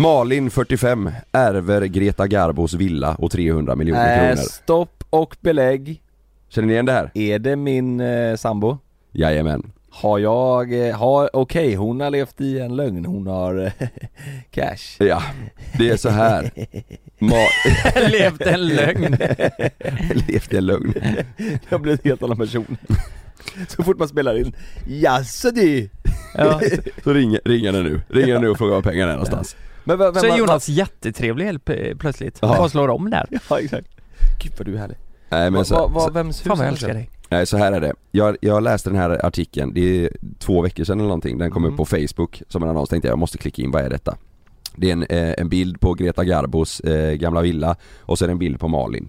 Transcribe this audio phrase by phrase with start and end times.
[0.00, 4.48] Malin 45 ärver Greta Garbos villa och 300 miljoner Äh, kronor.
[4.48, 6.02] stopp och belägg.
[6.48, 7.10] Känner ni igen det här?
[7.14, 8.78] Är det min eh, sambo?
[9.12, 9.72] Jajamän.
[9.90, 13.88] Har jag, eh, har, okej hon har levt i en lögn, hon har eh,
[14.50, 14.96] cash.
[14.98, 15.22] Ja,
[15.78, 16.50] det är så här.
[17.18, 19.16] Ma- Levt en lögn.
[20.28, 20.94] Levt i en lögn.
[21.36, 22.76] Jag har blivit en helt annan person.
[23.68, 24.52] Så fort man spelar in,
[24.86, 25.88] jaså du?
[26.34, 26.60] Ja.
[27.04, 28.00] Så ringer, ringer den nu.
[28.08, 29.56] Ringer den nu och frågar var pengarna är någonstans.
[29.84, 31.64] Men vem, vem Så är var- Jonas jättetrevlig helt
[31.98, 32.38] plötsligt.
[32.42, 32.48] Ja.
[32.48, 33.26] Bara slår om där.
[33.50, 33.88] Ja exakt.
[34.42, 34.96] Gud vad du är härlig.
[35.28, 37.10] Nej men så, va, va, vems hus Fan vad jag älskar dig.
[37.28, 37.92] nej, så här är det.
[38.10, 41.38] Jag, jag läste den här artikeln, det är två veckor sedan eller någonting.
[41.38, 41.72] Den kom Mm.
[41.72, 42.88] upp på Facebook som en annons.
[42.88, 44.16] Tänkte jag, jag måste klicka in, vad är detta?
[44.76, 48.26] Det är en, eh, en bild på Greta Garbos eh, gamla villa och så är
[48.26, 49.08] det en bild på Malin.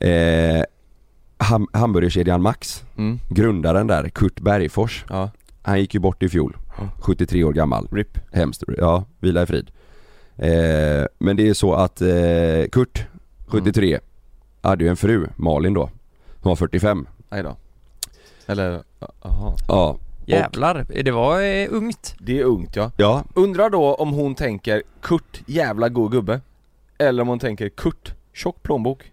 [0.00, 0.62] Eh,
[1.38, 3.18] ham, hamburgerkedjan Max, Mm.
[3.28, 5.30] grundaren där, Kurt Bergfors, Ja,
[5.62, 6.56] han gick ju bort i fjol.
[6.78, 6.88] Ja.
[7.02, 7.88] 73 år gammal.
[7.92, 8.18] RIP.
[8.32, 9.70] Hemskt, ja, vila i frid.
[10.36, 13.06] Eh, men det är så att eh, Kurt,
[13.46, 13.98] 73,
[14.62, 15.90] hade ju en fru, Malin då,
[16.42, 17.06] som var 45.
[17.28, 17.56] Nej då.
[18.46, 18.82] Eller,
[19.22, 19.56] jaha.
[19.68, 19.96] Ja.
[20.26, 22.14] Jävlar, det var eh, ungt.
[22.18, 22.90] Det är ungt ja.
[22.96, 26.40] Ja, Undrar då om hon tänker Kurt, jävla god gubbe.
[26.98, 29.12] Eller om hon tänker Kurt, tjock plånbok.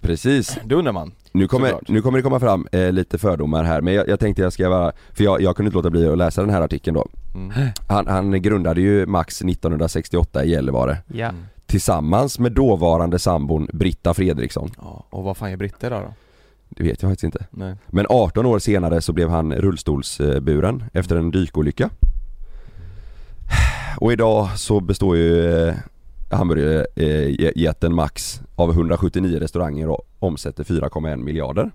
[0.00, 0.58] precis.
[0.64, 1.12] Det undrar man.
[1.36, 1.88] Nu kommer, Såklart.
[1.88, 4.68] nu kommer det komma fram eh, lite fördomar här men jag, jag tänkte jag ska
[4.68, 7.06] vara, för jag, jag kunde inte låta bli att läsa den här artikeln då.
[7.34, 7.52] Mm.
[7.88, 11.28] Han, han grundade ju Max 1968 i Gällivare Ja.
[11.28, 11.42] Mm.
[11.66, 14.70] tillsammans med dåvarande sambon Britta Fredriksson.
[14.76, 15.96] Ja, och vad fan är britter då?
[15.96, 16.14] då?
[16.68, 17.46] Det vet jag faktiskt inte.
[17.50, 17.74] Nej.
[17.86, 21.90] Men 18 år senare så blev han rullstolsburen efter en dykolycka.
[24.00, 25.74] Och idag så består ju eh,
[26.30, 31.70] hamburgerjätten Max av 179 restauranger och omsätter 4,1 miljarder.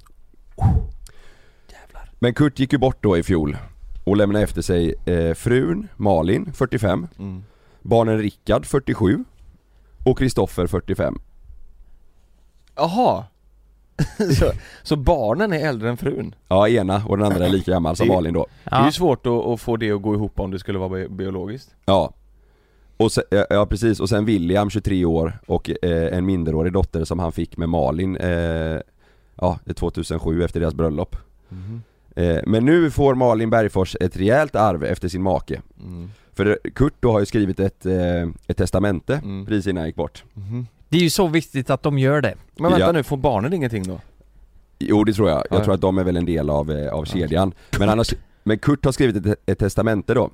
[2.20, 3.58] Men Kurt gick ju bort då i fjol
[4.04, 7.44] och lämnade efter sig eh, frun Malin, 45, Mm.
[7.82, 9.24] barnen Rickard, 47
[10.06, 11.22] och Kristoffer, 45.
[12.76, 13.24] Jaha!
[14.40, 14.52] så,
[14.84, 16.36] så barnen är äldre än frun?
[16.48, 18.46] Ja, ena och den andra är lika gammal som Malin då.
[18.64, 20.90] Det är ju svårt att, att få det att gå ihop om det skulle vara
[20.90, 21.76] bi- biologiskt.
[21.86, 22.14] Ja.
[23.00, 27.20] Och sen, ja, precis, och sen William 23 år och eh, en minderårig dotter som
[27.20, 28.80] han fick med Malin, eh,
[29.36, 31.16] ja 2007 efter deras bröllop.
[32.16, 35.62] Eh, men nu får Malin Bergfors ett rejält arv efter sin make.
[35.84, 36.10] Mm.
[36.34, 39.46] För Kurt då har ju skrivit ett, eh, ett testamente Mm.
[39.46, 40.24] precis innan han gick bort.
[40.34, 40.68] Mhm.
[40.90, 42.36] Det är ju så viktigt att de gör det.
[42.58, 42.92] Men vänta Ja.
[42.92, 44.00] nu, får barnen ingenting då?
[44.80, 45.64] Jo det tror jag, jag Ja.
[45.64, 47.54] tror att de är väl en del av, eh, av kedjan.
[47.80, 48.08] Men, han har,
[48.44, 50.30] men Kurt har skrivit ett, ett testamente då.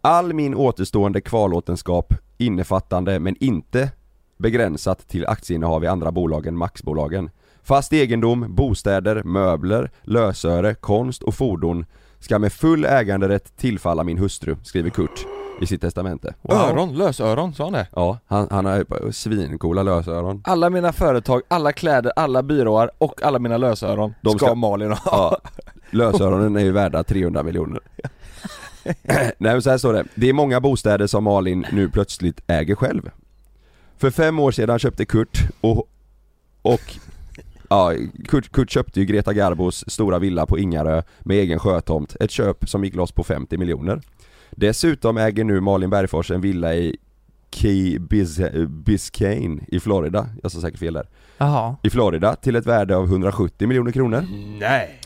[0.00, 3.90] All min återstående kvarlåtenskap innefattande men inte
[4.38, 7.30] begränsat till aktieinnehav i andra bolag än Maxbolagen.
[7.62, 11.86] Fast egendom, bostäder, möbler, lösöre, konst och fordon
[12.18, 15.26] ska med full äganderätt tillfalla min hustru, skriver Kurt
[15.60, 16.34] i sitt testamente.
[16.48, 17.86] Öron, lösöron, sa han det?
[17.96, 20.42] Ja, han, han har svincoola lösöron.
[20.44, 24.90] Alla mina företag, alla kläder, alla byråar och alla mina lösöron De ska, ska- Malin
[24.92, 24.98] ha.
[25.04, 25.38] Ja,
[25.90, 27.80] lösöronen är ju värda 300 miljoner.
[29.38, 32.74] Nej men så här står det, det är många bostäder som Malin nu plötsligt äger
[32.74, 33.10] själv.
[33.96, 35.88] För fem år sedan köpte Kurt och,
[36.62, 36.98] och
[37.70, 37.92] Ja,
[38.28, 42.68] Kurt, Kurt köpte ju Greta Garbos stora villa på Ingarö med egen sjötomt, ett köp
[42.68, 44.00] som gick loss på 50 miljoner.
[44.50, 46.96] Dessutom äger nu Malin Bergfors en villa i
[47.50, 51.08] Key Bis Biscayne i Florida, jag sa säkert fel där.
[51.38, 51.76] Jaha.
[51.82, 54.26] I Florida till ett värde av 170 miljoner kronor.
[54.60, 55.00] Nej!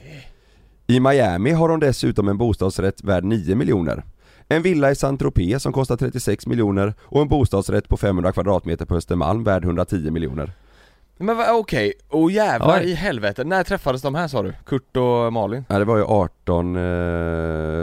[0.87, 4.05] I Miami har de dessutom en bostadsrätt värd 9 miljoner.
[4.49, 8.95] En villa i Saint-Tropez som kostar 36 miljoner och en bostadsrätt på 500 kvadratmeter på
[8.97, 10.53] Östermalm värd 110 miljoner.
[11.17, 12.91] Men okej, och jävlar Oj.
[12.91, 14.55] i helvete, när träffades de här sa du?
[14.67, 15.65] Kurt och Malin?
[15.69, 16.83] Ja det var ju 18 eh,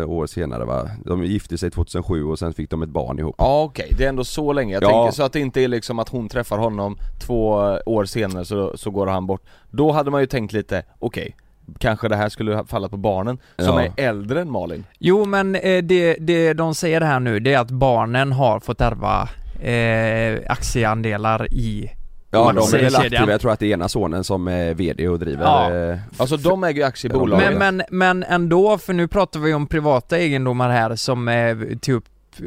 [0.09, 0.89] år senare va?
[1.06, 3.35] De gifte sig 2007 och sen fick de ett barn ihop.
[3.38, 4.89] Ja okej, det är ändå så länge, jag Ja.
[4.89, 7.47] tänker så att det inte är liksom att hon träffar honom två
[7.85, 9.41] år senare så, så går han bort
[9.71, 11.35] Då hade man ju tänkt lite, okej
[11.80, 13.81] Kanske det här skulle ha fallit på barnen som Ja.
[13.81, 17.60] är äldre än Malin Jo men eh, det, det de säger här nu, det är
[17.60, 19.30] att barnen har fått ärva
[19.63, 21.92] eh, aktieandelar i
[22.31, 25.07] Ja de är väl aktiva, jag tror att det är ena sonen som är VD
[25.07, 25.74] och driver Ja.
[25.74, 29.68] eh, Alltså de äger ju bolaget Men, men, men ändå, för nu pratar vi om
[29.68, 32.00] privata egendomar här som är till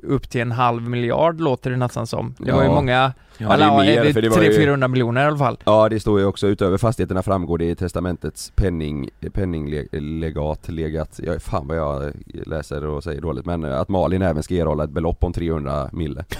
[0.02, 2.34] upp till en halv miljard låter det nästan som.
[2.38, 2.56] Det Ja.
[2.56, 5.22] var ju många, Ja, eller det är mer, det för det var ju- 300-400 miljoner
[5.24, 5.58] i alla fall.
[5.64, 11.38] Ja det står ju också utöver fastigheterna framgår det i testamentets penning, penninglegat, legat, ja,
[11.40, 12.12] fan vad jag
[12.46, 15.88] läser och säger dåligt men eh, att Malin även ska erhålla ett belopp om 300
[15.92, 16.24] mille.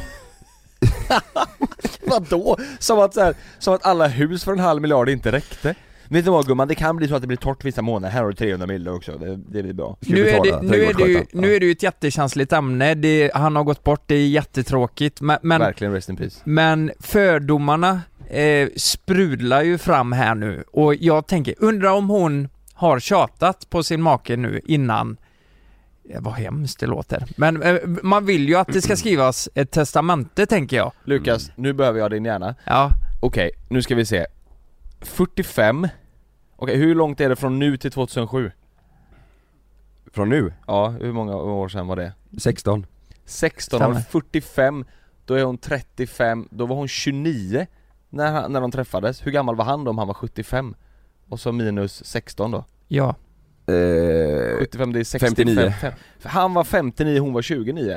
[2.07, 2.57] Vadå?
[2.79, 5.75] Som att, så här, som att alla hus för en halv miljard inte räckte?
[6.13, 8.23] Vet du vad gumman, det kan bli så att det blir torrt vissa månader, här
[8.23, 9.97] har du 300 mille också, det, det blir bra.
[10.01, 13.31] Nu är, det, nu, är det ju, nu är det ju ett jättekänsligt ämne, det,
[13.35, 15.21] han har gått bort, det är jättetråkigt.
[15.21, 16.41] Men, men, Verkligen rest in peace.
[16.45, 18.01] men fördomarna
[18.31, 20.65] eh, sprudlar ju fram här nu.
[20.73, 25.17] Och jag tänker, undra om hon har tjatat på sin make nu innan.
[26.11, 27.25] Eh, vad hemskt det låter.
[27.37, 30.93] Men eh, man vill ju att det ska skrivas ett testamente tänker jag.
[31.05, 32.55] Lukas, nu behöver jag din hjärna.
[32.65, 34.27] Ja, Okej, nu ska vi se.
[35.01, 35.89] 45
[36.63, 38.51] Okej, hur långt är det från nu till 2007?
[40.13, 40.53] Från nu?
[40.67, 42.13] Ja, hur många år sedan var det?
[42.39, 42.87] 16
[43.25, 43.97] 16 Stämmer.
[43.97, 44.85] år, 45
[45.25, 47.67] Då är hon 35, då var hon 29
[48.11, 50.75] när, han- när de träffades, hur gammal var han då om han var 75?
[51.29, 52.65] Och så minus 16 då?
[52.89, 53.09] ja.
[53.67, 55.73] eh, 75 det är 65 59.
[56.19, 57.97] För Han var 59, hon var 29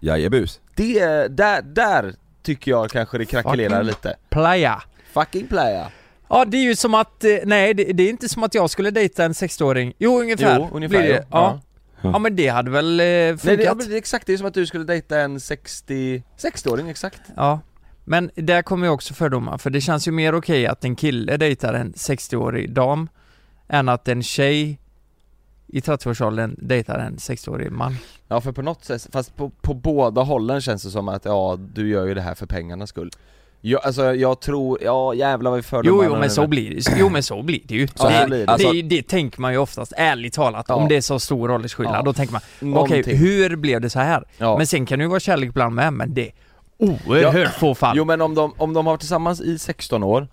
[0.00, 4.82] Jajebus Det, är- där, där tycker jag kanske det krackelerar lite Playa.
[5.12, 5.88] Fucking playa
[6.28, 8.70] Ja det är ju som att, eh, nej det, det är inte som att jag
[8.70, 9.92] skulle dejta en 60-åring.
[9.98, 10.58] Jo ungefär.
[10.58, 11.26] Jo, ungefär blir det.
[11.30, 11.60] Ja.
[12.02, 12.10] Ja.
[12.12, 12.18] ja.
[12.18, 13.44] men det hade väl eh, funkat.
[13.44, 15.40] Nej det, ja, men det är exakt, det är som att du skulle dejta en
[15.40, 17.60] 60, 60-åring exakt Ja,
[18.04, 21.36] men där kommer ju också fördomar, för det känns ju mer okej att en kille
[21.36, 23.08] dejtar en 60-årig dam
[23.68, 24.78] än att en tjej
[25.66, 27.96] i 30-årsåldern dejtar en 60-årig man.
[28.28, 31.58] Ja för på något sätt, fast på, på båda hållen känns det som att ja,
[31.74, 33.10] du gör ju det här för pengarnas skull
[33.60, 36.98] jag, Alltså jag tror, ja jävlar vad vi Jo, fördomar jo men så blir det
[36.98, 37.86] jo men så blir det ju.
[37.94, 38.52] Så det, blir det.
[38.52, 40.74] Alltså- det, det tänker man ju oftast, ärligt talat, Ja.
[40.74, 42.02] om det är så stor åldersskillnad, Ja.
[42.02, 43.16] då tänker man okej, Någonting.
[43.16, 44.24] hur blev det så här?
[44.38, 44.56] ja.
[44.56, 46.32] Men sen kan det ju vara kärlek ibland med, men det är
[46.78, 47.96] oerhört få fall.
[47.96, 50.28] Jo men om de, om de har varit tillsammans i 16 år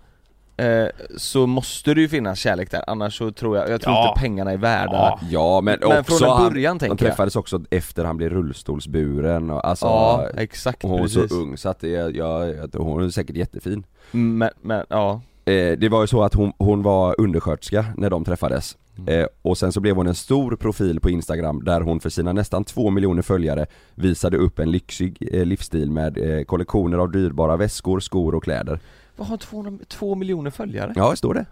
[0.56, 0.86] eh,
[1.16, 4.08] Så måste det ju finnas kärlek där, annars så tror jag, jag tror Ja.
[4.08, 5.18] inte pengarna är värda Ja.
[5.30, 8.16] Ja men, Men också från en han, början de tänker jag träffades också efter han
[8.16, 12.46] blev rullstolsburen och alltså Ja, exakt och hon var så ung så att det, ja,
[12.46, 16.34] jag tror hon är säkert jättefin Men, men ja, eh, Det var ju så att
[16.34, 19.20] hon, hon var undersköterska när de träffades Mm.
[19.20, 22.32] eh, Och sen så blev hon en stor profil på instagram där hon för sina
[22.32, 28.34] nästan två miljoner följare visade upp en lyxig livsstil med kollektioner av dyrbara väskor, skor
[28.34, 28.80] och kläder
[29.16, 30.92] vad har 200, 2 miljoner följare?
[30.96, 31.46] Ja, det står det.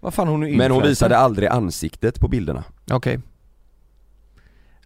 [0.00, 2.64] Vad fan hon är Men hon visade aldrig ansiktet på bilderna.
[2.90, 3.20] Okej.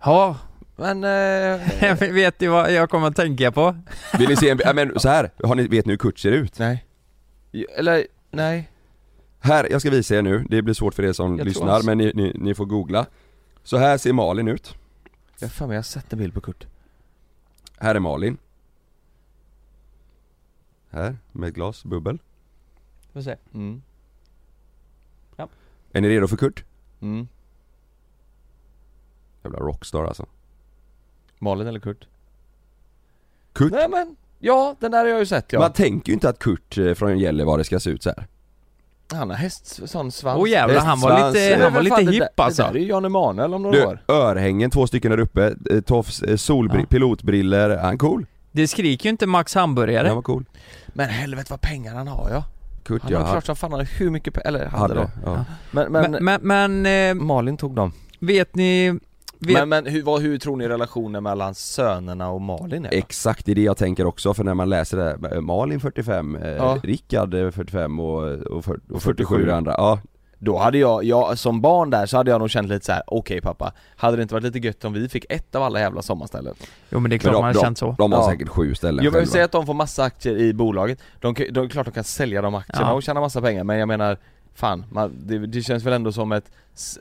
[0.04, 0.36] Ja,
[0.76, 3.76] Men, eh, vet du vad jag kommer att tänka på?
[4.18, 6.32] Vill ni se en, ja, men så här, har ni, vet ni hur Kurt ser
[6.32, 6.58] ut?
[6.58, 6.84] nej.
[7.78, 8.70] Eller, nej.
[9.40, 11.72] Här, jag ska visa er nu, det blir svårt för er som Jag tror lyssnar
[11.72, 13.06] han- men ni, ni, ni får googla.
[13.62, 14.74] Så här ser Malin ut.
[15.38, 16.66] Jag har för mig jag har sett en bild på Kurt.
[17.78, 18.36] Här är Malin
[20.90, 22.18] Här, med ett glas bubbel
[23.12, 23.36] Får se.
[23.54, 23.82] mm.
[25.92, 26.64] Är ni redo för Kurt?
[27.00, 27.28] Mm.
[29.42, 30.26] Jävla rockstar alltså
[31.38, 32.06] Malin eller Kurt?
[33.52, 33.72] Kurt?
[33.72, 36.38] Nej men, ja den där har jag ju sett ja Man tänker ju inte att
[36.38, 38.26] Kurt eh, från Gällivare ska se ut så här.
[39.12, 42.62] Han har häst, sån svans Åh jävlar, han var lite, han var lite hipp alltså.
[42.62, 45.54] Det där är ju Jan Emanuel om några Du, år örhängen, två stycken där uppe,
[45.70, 46.86] eh, tofs, eh, solbri- Ja.
[46.86, 48.26] pilotbriller, han cool?
[48.52, 50.06] Det skriker ju inte Max hamburgare.
[50.06, 50.44] Han var cool
[50.88, 52.44] Men helvete vad pengar han har ja
[52.82, 55.12] Kurt Han har klart som fan han har hur mycket pengar, eller hade, då hade,
[55.24, 55.44] ja.
[55.70, 58.90] Men, men, Men, men, men eh, Malin tog dem vet ni,
[59.38, 62.90] vet, Men, men hur, vad, hur tror ni relationen mellan sönerna och Malin är?
[62.90, 62.96] då?
[62.96, 66.36] Exakt, det är det jag tänker också för när man läser det, här, Malin 45,
[66.36, 66.78] eh, Ja.
[66.82, 69.98] Rickard eh, 45 och, och, och 47 47 det andra, ja
[70.38, 73.02] Då hade jag, jag, som barn där så hade jag nog känt lite så här:
[73.06, 76.02] okej pappa Hade det inte varit lite gött om vi fick ett av alla jävla
[76.02, 76.54] sommarställen?
[76.90, 77.94] jo men det är klart Men de- man har de- känt så.
[77.98, 78.26] De har Ja.
[78.30, 81.34] säkert sju ställen Jag vill själva säga att de får massa aktier i bolaget, de,
[81.50, 82.92] de, är klart de kan sälja de aktierna Ja.
[82.92, 84.18] och tjäna massa pengar men jag menar
[84.54, 86.50] Fan, man, det, det känns väl ändå som ett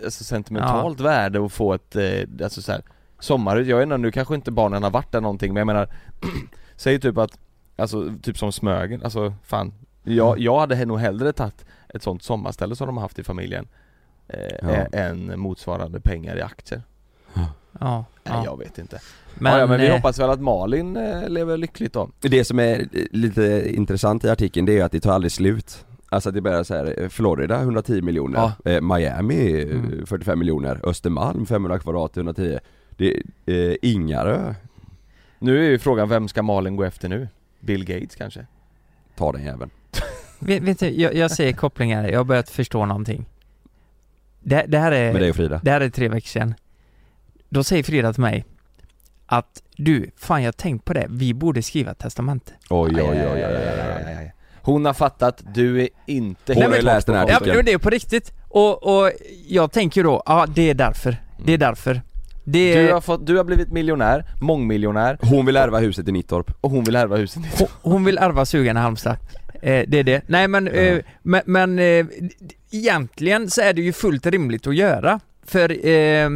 [0.04, 2.04] alltså, sentimentalt värde att få ett, eh,
[2.44, 2.82] alltså så här,
[3.20, 5.90] sommarhus, jag vet inte, nu kanske inte barnen har varit där någonting men jag menar
[6.76, 7.40] Säg typ att,
[7.78, 12.76] alltså typ som Smögen, alltså fan Jag, jag hade nog hellre tagit ett sånt sommarställe
[12.76, 13.68] som de har haft i familjen
[14.28, 14.70] eh, Ja.
[14.92, 16.82] Än motsvarande pengar i aktier.
[17.80, 18.46] Ja, Nej ja.
[18.46, 19.00] jag vet inte.
[19.40, 22.10] Men, ja, ja, men vi eh, hoppas väl att Malin eh, lever lyckligt då.
[22.20, 25.86] Det som är lite intressant i artikeln det är att det tar aldrig slut.
[26.10, 30.06] Alltså det börjar så här, eh, Florida 110 miljoner, eh, Miami Mm.
[30.06, 32.60] 45 miljoner, Östermalm 500 kvadrat 110
[32.98, 33.14] Det
[33.46, 34.54] är eh, Ingarö,
[35.40, 37.28] Nu är ju frågan, vem ska Malin gå efter nu?
[37.60, 38.46] Bill Gates kanske?
[39.16, 39.70] ta den jäveln
[40.40, 43.26] vet, vet du, jag, jag ser kopplingar, jag har börjat förstå någonting.
[44.40, 46.54] Det, det här är, Med dig och Frida det här är tre veckor sedan.
[47.50, 48.46] Då säger Frida till mig
[49.26, 52.52] att du, fan jag har tänkt på det, vi borde skriva ett testamente.
[52.70, 54.34] Oj oj oj oj, oj, oj.
[54.62, 57.34] Hon har fattat, du är inte Hon har läst den här borta.
[57.34, 57.56] Ja, artikeln.
[57.56, 58.34] men det är på riktigt.
[58.48, 59.12] Och, och
[59.48, 61.18] jag tänker då, ja det är därför.
[61.46, 62.02] Det är därför.
[62.44, 66.52] Det Du har, fått, du har blivit miljonär, mångmiljonär Hon vill ärva huset i Nittorp.
[66.62, 69.18] och hon vill ärva huset hon, hon vill ärva sugan i Halmstad.
[69.62, 70.22] Eh, det är det.
[70.28, 72.06] Nej men, eh, men, men eh,
[72.72, 75.20] egentligen så är det ju fullt rimligt att göra.
[75.46, 76.30] För eh,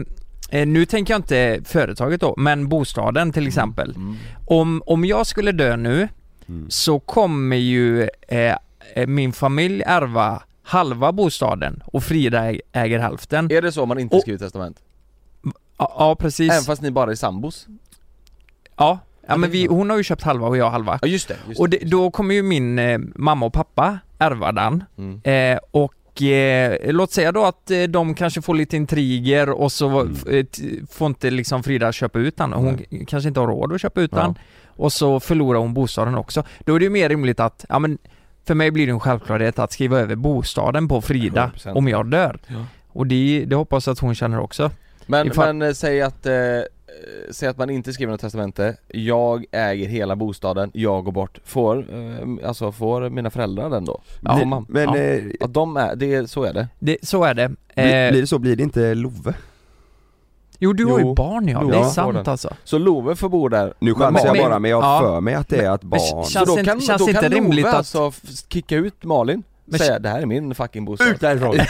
[0.50, 3.96] eh, nu tänker jag inte företaget då, men bostaden till exempel.
[3.96, 4.16] Mm.
[4.48, 6.08] Om, om jag skulle dö nu
[6.48, 6.70] Mm.
[6.70, 8.56] så kommer ju eh,
[8.96, 13.52] eh, min familj ärva halva bostaden och Frida äg- äger hälften.
[13.52, 14.78] Är det så man inte Och- skriver testament?
[15.78, 16.52] Ja, ja precis.
[16.52, 17.68] Även fast ni bara är sambos?
[18.78, 21.00] Ja, ja men vi, hon har ju köpt halva och jag halva.
[21.02, 24.52] Ja just det, just Och det, då kommer ju min eh, mamma och pappa ärva
[24.52, 24.84] den.
[24.98, 25.22] Mm.
[25.24, 30.00] Eh, och eh, låt säga då att eh, de kanske får lite intriger och så
[30.02, 30.16] Mm.
[30.30, 30.46] eh,
[30.90, 32.54] får inte liksom Frida köpa ut den.
[32.54, 34.36] Hon kanske inte har råd att köpa ut den.
[34.76, 36.44] Och så förlorar hon bostaden också.
[36.60, 37.98] Då är det ju mer rimligt att, ja men
[38.48, 41.74] för mig blir det en självklarhet att skriva över bostaden på Frida 100%.
[41.78, 42.40] om jag dör.
[42.48, 42.66] Ja.
[42.88, 44.72] Och det, det hoppas jag att hon känner också.
[45.06, 46.34] Men, Ifall- men eh, säg att, eh,
[47.32, 51.78] säg att man inte skriver något testamente, jag äger hela bostaden, jag går bort, får,
[51.78, 54.02] eh, alltså får mina föräldrar den då?
[54.22, 54.98] Ja, Får man- Men Ja.
[54.98, 56.68] eh, Att de är, det, så är det?
[56.80, 57.48] Det, så är det.
[57.76, 59.34] blir, Eh, blir det så, blir det inte Love?
[60.60, 61.08] jo du har Jo.
[61.10, 62.54] ju barn ja, Jo, det är sant alltså.
[62.64, 63.74] Så Love får bo där?
[63.80, 64.88] Nu Men- chansar jag men- bara men jag ja.
[64.88, 66.00] har för mig att det är att Men barn...
[66.00, 68.12] känns Så då inte- kan, känns då inte kan rimligt Love att- alltså
[68.50, 69.44] kicka ut Malin?
[69.66, 71.56] Men- Säga det här är min fucking bostad Ut därifrån!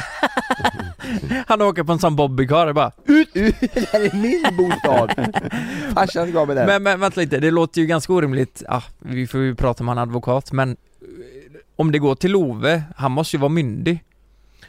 [1.46, 5.10] Han åker på en sån bobbycar och bara Ut, det här är min bostad!
[5.94, 9.26] Farsan gav mig den Men, men vänta lite, det låter ju ganska orimligt, ah, vi
[9.26, 10.76] får ju prata med en advokat men eh,
[11.76, 14.04] om det går till Love, han måste ju vara myndig.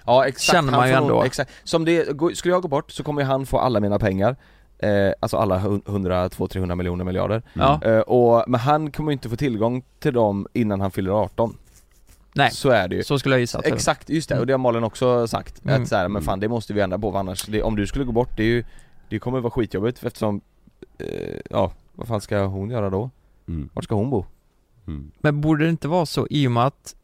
[0.05, 1.23] Ja exakt, Känner man ju ändå.
[1.23, 1.51] Exakt.
[1.63, 4.35] Som det, skulle jag gå bort så kommer han få alla mina pengar
[4.79, 5.81] eh, Alltså alla 100,
[6.29, 7.79] 200, 300 miljoner miljarder Ja.
[7.85, 11.57] eh, och, Men han kommer ju inte få tillgång till dem innan han fyller 18
[12.33, 13.57] Nej, Så är det ju så skulle jag gissa.
[13.57, 13.75] att det var.
[13.77, 15.81] Exakt, just det, och det har Malin också sagt Mm.
[15.81, 17.87] att så här, men fan det måste vi ändra på för annars, det, om du
[17.87, 18.63] skulle gå bort det är ju
[19.09, 20.41] Det kommer vara skitjobbigt eftersom
[20.97, 21.05] eh,
[21.49, 23.09] Ja, vad fan ska hon göra då?
[23.47, 23.69] Mm.
[23.73, 24.25] Vart ska hon bo?
[24.87, 25.11] Mm.
[25.19, 26.95] Men borde det inte vara så i och med att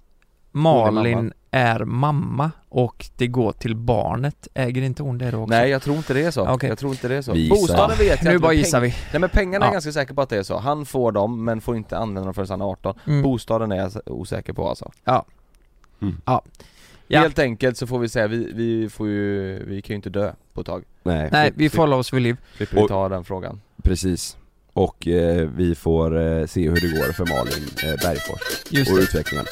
[0.53, 1.31] Är Malin mamma.
[1.51, 5.49] är mamma och det går till barnet, äger inte hon det då också?
[5.55, 6.69] Nej jag tror inte det är så, okej.
[6.69, 7.55] jag tror inte det är så Vi gissar.
[7.55, 8.95] Bostaden vet jag Nu bara gissar vi.
[9.11, 9.73] Nej men pengarna är Ja.
[9.73, 12.25] jag ganska säker på att det är så, han får dem men får inte använda
[12.25, 13.21] dem förrän han är 18 Mm.
[13.21, 15.25] Bostaden är jag osäker på alltså Ja.
[16.01, 16.21] Mm.
[16.25, 16.41] Ja.
[17.07, 17.19] Ja.
[17.19, 20.31] Helt enkelt så får vi säga, vi, vi får ju, vi kan ju inte dö
[20.53, 22.37] på ett tag Nej, Nej, vi får hålla oss vid liv.
[22.57, 24.37] Slipper vi ta den frågan precis.
[24.77, 28.97] Och eh, vi får eh, se hur det går för Malin eh, Bergfors Just och
[28.97, 29.03] det.
[29.03, 29.45] utvecklingen.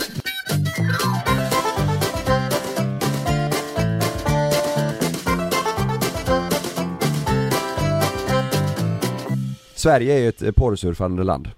[9.76, 11.50] Sverige är ju ett eh, porrsurfande land,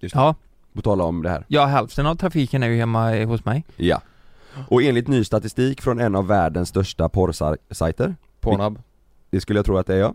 [0.00, 0.34] Ja,
[0.72, 1.44] på tala om det här.
[1.48, 3.64] ja hälften av trafiken är ju hemma eh, hos mig.
[3.76, 4.00] Ja.
[4.68, 8.78] Och enligt ny statistik från en av världens största porrsajter, Pornhub
[9.30, 10.14] det skulle jag tro att det är ja.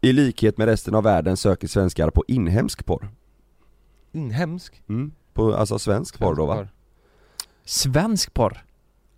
[0.00, 3.08] I likhet med resten av världen söker svenskar på inhemsk porr.
[4.12, 4.82] Inhemsk?
[4.88, 5.12] Mm.
[5.32, 6.68] På, alltså svensk porr då va?
[7.64, 8.64] Svensk porr.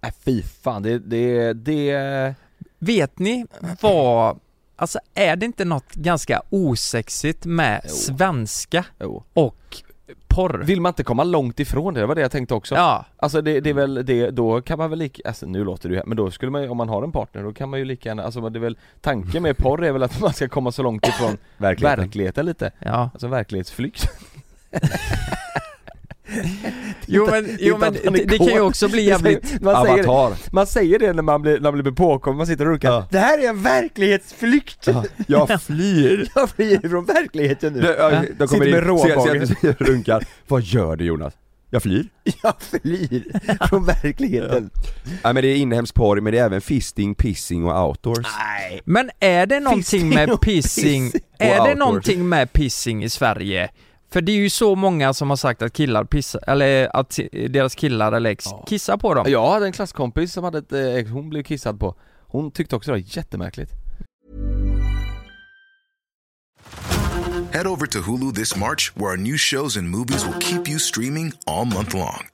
[0.01, 2.35] Nej fy fan, det, det, det
[2.79, 3.47] Vet ni
[3.81, 4.41] vad,
[4.77, 7.91] alltså är det inte något ganska osexigt med Jo.
[7.91, 9.25] svenska jo.
[9.33, 9.83] och
[10.31, 10.63] porr?
[10.65, 12.01] Vill man inte komma långt ifrån det?
[12.01, 14.79] Det var det jag tänkte också Ja, Alltså det, det är väl det, då kan
[14.79, 16.89] man väl lika, alltså nu låter det ju men då skulle man ju, om man
[16.89, 19.57] har en partner då kan man ju lika gärna, alltså det är väl Tanken med
[19.57, 22.01] porr är väl att man ska komma så långt ifrån Verkligheten.
[22.05, 23.11] verkligheten lite ja.
[23.13, 24.09] Alltså verklighetsflykt
[27.07, 30.39] Jo men, jo, men det, det kan ju också bli jävligt man, säger, Avatar.
[30.53, 33.07] man säger det när man blir, när man blir påkommen, man sitter och runkar Ja.
[33.11, 34.87] Det här är en verklighetsflykt!
[34.87, 35.05] Ja,
[35.49, 36.29] jag flyr.
[36.35, 39.47] Jag flyr från verkligheten nu De, ja, de kommer Sitter in, med råbågen.
[39.47, 40.25] ser- ser- ser- runkar.
[40.49, 41.33] Vad gör du Jonas?
[41.73, 42.07] Jag flyr.
[42.43, 43.23] Jag flyr
[43.69, 44.71] från verkligheten
[45.05, 48.27] Nej men det är inhemsk porr, men det är även fisting, pissing och outdoors.
[48.39, 51.23] Nej Men är det någonting med pissing, pissing.
[51.39, 53.69] är det någonting med pissing i Sverige?
[54.13, 57.19] För det är ju så många som har sagt att killar pissar, eller att
[57.51, 58.65] deras killar eller ex Ja.
[58.69, 59.25] kissar på dem.
[59.31, 61.95] Jag hade en klasskompis som hade ett eh, ex, hon blev kissad på
[62.27, 63.71] Hon tyckte också det var jättemärkligt
[67.53, 70.79] Head over to Hulu this March, where our new shows and movies will keep you
[70.79, 72.29] streaming all month long.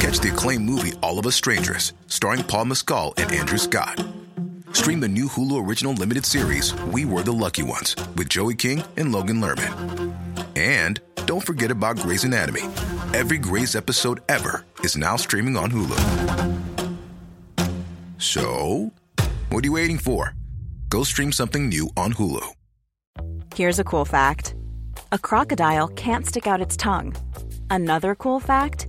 [0.00, 4.02] Catch the acclaimed movie All of Us Strangers, starring Paul Mescal and Andrew Scott.
[4.76, 8.84] Stream the new Hulu original limited series We Were the Lucky Ones with Joey King
[8.98, 10.14] and Logan Lerman.
[10.54, 12.60] And don't forget about Grey's Anatomy.
[13.14, 15.96] Every Grey's episode ever is now streaming on Hulu.
[18.18, 18.92] So,
[19.48, 20.34] what are you waiting for?
[20.90, 22.44] Go stream something new on Hulu.
[23.54, 24.54] Here's a cool fact
[25.10, 27.16] a crocodile can't stick out its tongue.
[27.70, 28.88] Another cool fact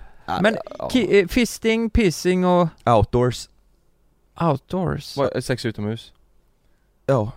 [0.41, 0.57] Men
[0.91, 3.49] ki- eh, fisting, pissing och Outdoors.
[4.41, 5.17] outdoors.
[5.17, 6.13] Vad- Sex utomhus?
[7.05, 7.31] Ja.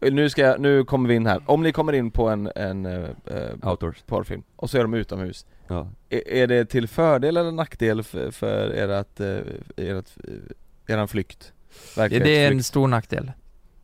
[0.00, 1.42] Nu ska jag, nu kommer vi in här.
[1.46, 4.02] Om ni kommer in på en, en eh, eh, Outdoors.
[4.06, 5.46] porrfilm och så är de utomhus.
[5.68, 5.88] Ja.
[6.10, 9.26] Är, är det till fördel eller nackdel för, för ert, eh,
[9.76, 11.52] ert, eh, eran flykt?
[11.94, 12.66] Det är en Verklighetsflykt?
[12.66, 13.32] stor nackdel.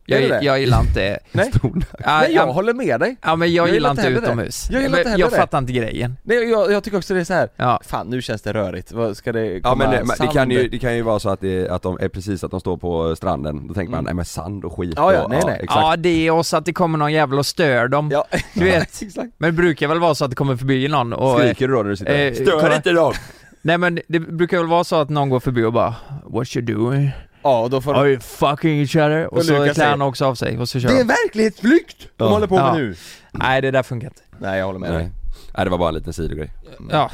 [0.09, 0.45] Det Jag, det?
[0.45, 1.19] jag gillar inte...
[1.31, 1.51] Nej.
[1.51, 3.15] Stor- Ja, Nej jag ja, håller med dig!
[3.21, 4.17] ja men jag, jag gillar inte det.
[4.19, 4.67] utomhus.
[4.71, 6.17] Jag gillar inte heller jag fattar inte grejen.
[6.23, 7.49] Nej jag, jag tycker också det är så här.
[7.55, 7.81] Ja.
[7.85, 10.67] fan nu känns det rörigt, Vad ska det Ja komma men det, det, kan ju,
[10.69, 13.15] det kan ju vara så att, det, att de är precis att de står på
[13.15, 14.05] stranden, då tänker man Mm.
[14.05, 15.59] nej men sand och skit Ja, ja, och, nej, nej.
[15.63, 15.81] exakt.
[15.81, 18.09] Ja det är också att det kommer någon jävel och stör dem.
[18.13, 19.01] Ja, Du vet.
[19.01, 21.39] exakt Men det brukar väl vara så att det kommer förbi någon och...
[21.39, 22.33] Skriker du då när du sitter eh?
[22.33, 23.13] Stör kolla- inte dem!
[23.61, 26.65] Nej men det brukar väl vara så att någon går förbi och bara What you
[26.65, 27.11] doing?
[27.41, 28.09] Ja och då får Are de...
[28.11, 29.25] you fucking each other?
[29.27, 31.01] Och, Och så klär han också av sig och så kör Det är de.
[31.01, 32.29] en verklighetsflykt de Ja.
[32.29, 32.73] håller på med Ja.
[32.73, 32.95] nu
[33.31, 34.21] Nej det där funkar inte.
[34.39, 35.11] Nej jag håller med dig Nej.
[35.57, 36.51] nej det var bara en liten sidogrej.
[36.91, 37.11] Ja.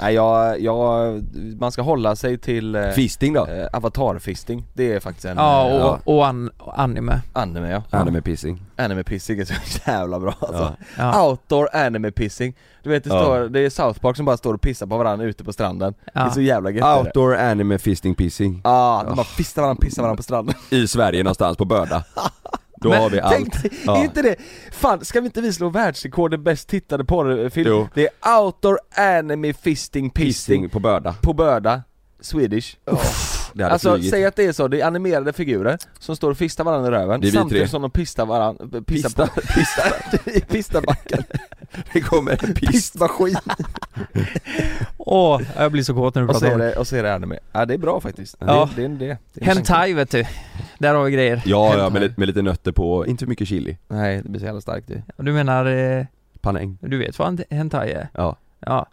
[0.00, 1.22] Nej jag, jag,
[1.60, 3.46] man ska hålla sig till eh, Fisting då?
[3.46, 5.98] eh, avatarfisting, det är faktiskt en Ja eh, och, ja.
[6.04, 7.20] och, an, anime.
[7.32, 7.82] anime ja.
[7.98, 8.62] Anime pissing.
[8.76, 9.54] Anime pissing är så
[9.90, 10.74] jävla bra alltså.
[10.98, 11.12] Ja.
[11.14, 11.28] Ja.
[11.28, 13.22] Outdoor anime pissing Du vet det Ja.
[13.22, 15.94] står, det är South Park som bara står och pissar på varandra ute på stranden
[16.04, 16.30] Det är Ja.
[16.30, 16.98] så jävla gött.
[16.98, 18.60] Outdoor anime fisting pissing.
[18.64, 22.04] Ah, de bara fistar varandra, pissar varandra på stranden I Sverige någonstans på Böda.
[22.80, 23.34] Då Men har vi allt.
[23.34, 24.04] Tänk Ja.
[24.04, 24.36] inte det,
[24.72, 27.68] fan ska vi inte vi slå världsrekord i bäst tittade porrfilm?
[27.70, 27.88] Jo.
[27.94, 31.14] Det är Outdoor anime fisting pissing Pissing på Böda.
[31.22, 31.82] på Böda,
[32.20, 32.76] Swedish
[33.52, 34.10] Det hade Alltså flugit.
[34.10, 36.90] säg att det är så, det är animerade figurer som står och fistar varandra i
[36.90, 37.68] röven Det samtidigt tre.
[37.70, 39.52] som de pistar varandra, pissar på, Pista.
[39.54, 41.22] pistar, i pistabacken,
[41.92, 42.72] Det kommer en pist.
[42.72, 43.36] pistmaskin
[44.98, 46.64] Åh, jag blir så kåt när du pratar om det.
[46.66, 47.38] det, och så är det anime.
[47.52, 48.68] Ja det är bra faktiskt, Ja.
[48.76, 50.24] det, det, är en- det, det är en Hentai vet du.
[50.78, 51.42] Där har vi grejer.
[51.44, 53.76] Ja, ja med, lite- med lite nötter på, inte mycket chili.
[53.88, 56.04] Nej det blir så jävla starkt det Och Du menar, eh,
[56.40, 56.78] Panäng.
[56.80, 58.08] du vet vad en hentai är?
[58.14, 58.36] Ja.
[58.60, 58.86] Ja.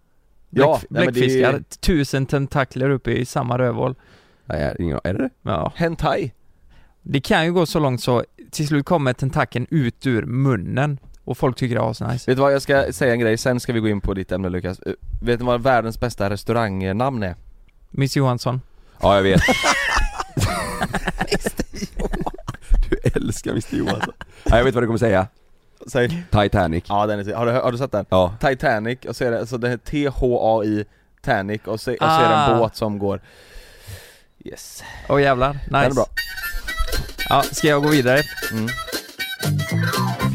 [0.50, 3.96] Ja, Bläck, nej, men det bläckfiskar, tusen tentakler uppe i samma rövhål.
[4.46, 5.30] Nej, ingen är det?
[5.42, 5.74] Ja.
[5.76, 6.32] Hentai?
[7.02, 11.38] Det kan ju gå så långt så till slut kommer tentakeln ut ur munnen och
[11.38, 12.32] folk tycker det är asnice.
[12.32, 14.32] Vet du vad, jag ska säga en grej, sen ska vi gå in på ditt
[14.32, 17.36] ämne Lukas Eh, Vet du vad världens bästa restaurangnamn är?
[17.90, 18.62] Miss Johansson.
[19.02, 19.42] Ja, jag vet.
[22.90, 24.14] du älskar Mr Johansson.
[24.44, 25.28] Nej, jag vet vad du kommer säga.
[25.88, 26.84] Säg Titanic.
[26.88, 28.06] Ja den är, har du, har du sett den?
[28.10, 28.34] Ja.
[28.40, 30.86] Titanic, och så är det, alltså det är T-H-A-I
[31.22, 32.58] Tanic och så, och så är det en Ah.
[32.60, 33.22] båt som går
[34.46, 35.62] Yes, Åh jävlar, nice.
[35.70, 36.06] den är bra
[37.30, 38.22] Ja, ska jag gå vidare?
[38.52, 38.68] mm.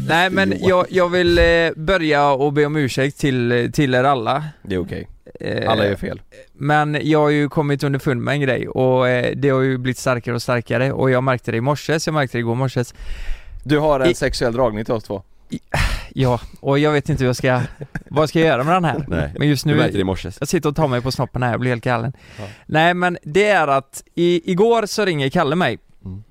[0.07, 1.43] Nej men jag, jag vill eh,
[1.75, 4.43] börja och be om ursäkt till, till er alla.
[4.61, 5.07] Det är okej,
[5.39, 6.21] Eh, alla gör fel
[6.53, 9.97] Men jag har ju kommit underfund med en grej och eh, det har ju blivit
[9.97, 12.83] starkare och starkare och jag märkte det i morse, jag märkte det igår morse.
[13.63, 15.23] Du har en I- sexuell dragning till oss två
[16.15, 17.61] Ja, och jag vet inte hur jag ska,
[18.09, 19.05] vad ska jag göra med den här?
[19.07, 20.31] Nej, Men just du märkte det i nu, morse.
[20.39, 22.13] jag sitter och tar mig på snoppen här, jag blir helt galen.
[22.39, 22.45] Ja.
[22.65, 26.23] Nej men det är att, i, igår så ringer Kalle mig Mm.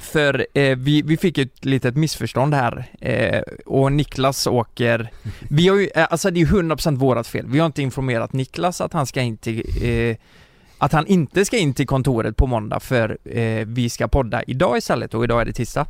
[0.00, 5.10] För eh, vi, vi fick ett litet missförstånd här eh, och Niklas åker
[5.50, 7.46] Vi har ju, eh, alltså det är ju 100% vårat fel.
[7.48, 10.16] Vi har inte informerat Niklas att han ska in till eh,
[10.78, 14.78] Att han inte ska in till kontoret på måndag för eh, vi ska podda idag
[14.78, 15.86] istället och idag är det tisdag.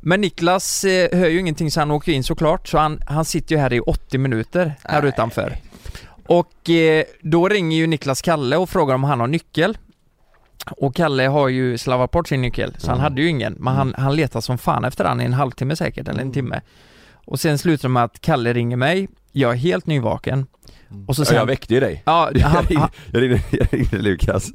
[0.00, 3.54] Men Niklas eh, hör ju ingenting så han åker in såklart så han, han sitter
[3.54, 5.08] ju här i 80 minuter här Nej.
[5.08, 5.56] utanför.
[6.26, 9.78] Och eh, då ringer ju Niklas Kalle och frågar om han har nyckel.
[10.76, 13.02] Och Kalle har ju slavat bort sin nyckel, så han Mm.
[13.02, 13.52] hade ju ingen.
[13.58, 16.32] Men han, han letar som fan efter han i en halvtimme säkert, eller en Mm.
[16.32, 16.60] timme.
[17.24, 20.46] Och sen slutar det med att Kalle ringer mig, jag är helt nyvaken.
[21.06, 21.36] Och så Ja, sen...
[21.36, 22.02] jag väckte ju dig.
[22.06, 24.50] Ja, Jag han, ringde, han, jag ringde, jag ringde Lukas.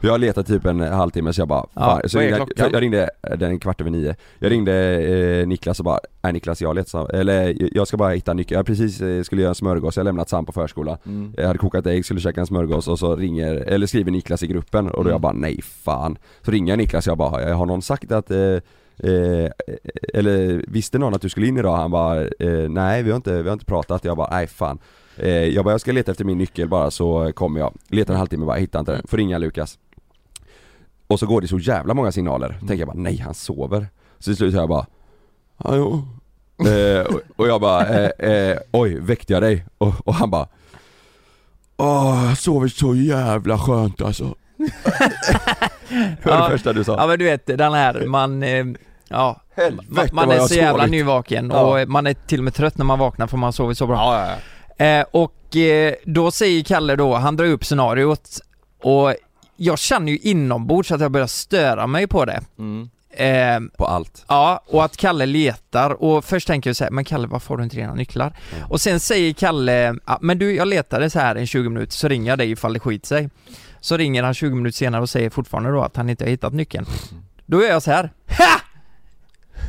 [0.00, 3.10] Jag har letat typ en halvtimme så jag bara, Ja, så ringde, jag, jag ringde
[3.38, 4.14] den kvart över nio.
[4.38, 4.74] Jag ringde
[5.40, 8.56] eh, Niklas och bara, nej Niklas jag sam- eller jag ska bara hitta nyckeln.
[8.58, 10.96] Jag precis eh, skulle göra en smörgås, jag har lämnat Sam på förskolan.
[11.06, 11.34] mm.
[11.36, 14.46] Jag hade kokat ägg, skulle käka en smörgås och så ringer, eller skriver Niklas i
[14.46, 15.10] gruppen och då Mm.
[15.12, 16.18] jag bara nej fan.
[16.44, 18.56] Så ringer jag Niklas och jag bara, har någon sagt att eh,
[19.02, 19.50] Eh,
[20.14, 21.76] eller visste någon att du skulle in idag?
[21.76, 24.04] Han bara, eh, nej vi har, inte, vi har inte pratat.
[24.04, 24.78] Jag bara, nej fan.
[25.16, 27.74] Eh, jag bara, jag ska leta efter min nyckel bara så kommer jag.
[27.88, 29.02] Letar en halvtimme bara, hittar inte den.
[29.08, 29.78] Får ringa Lukas.
[31.06, 32.48] Och så går det så jävla många signaler.
[32.58, 33.86] Tänker jag bara, nej han sover.
[34.18, 34.86] Så till slut hör jag bara,
[35.64, 36.02] ja jo.
[36.68, 39.66] Eh, och- jag bara, eh, eh, oj väckte jag dig?
[39.78, 40.48] Och, och han bara
[41.76, 44.24] Åh, jag sover så jävla skönt alltså
[45.88, 46.44] Det var Ja.
[46.44, 48.42] det första du sa Ja men du vet den här, man,
[49.10, 50.90] ja, Helvete man, är så jävla sovit.
[50.90, 51.60] nyvaken Ja.
[51.82, 53.96] och man är till och med trött när man vaknar för man sover så bra.
[53.96, 54.36] Ja, ja,
[54.78, 54.84] ja.
[54.84, 58.28] Eh, och eh, då säger Kalle då, han drar upp scenariot
[58.82, 59.14] och
[59.56, 62.40] jag känner ju inombords att jag börjar störa mig på det.
[62.58, 62.90] Mm.
[63.12, 67.04] Eh, På allt Ja, och att Kalle letar och först tänker jag så här, men
[67.04, 68.32] Kalle varför har du inte dina nycklar?
[68.68, 72.30] Och sen säger Kalle, men du jag letade så här en 20 minuter så ringer
[72.30, 73.30] jag dig ifall det skiter sig.
[73.80, 76.52] Så ringer han 20 minuter senare och säger fortfarande då att han inte har hittat
[76.52, 76.86] nyckeln.
[77.46, 78.59] Då är jag så här, HA!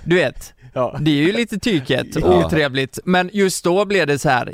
[0.04, 0.98] Du vet, Ja.
[1.02, 2.46] det är ju lite tyket, Ja.
[2.46, 4.54] otrevligt, men just då blev det så här.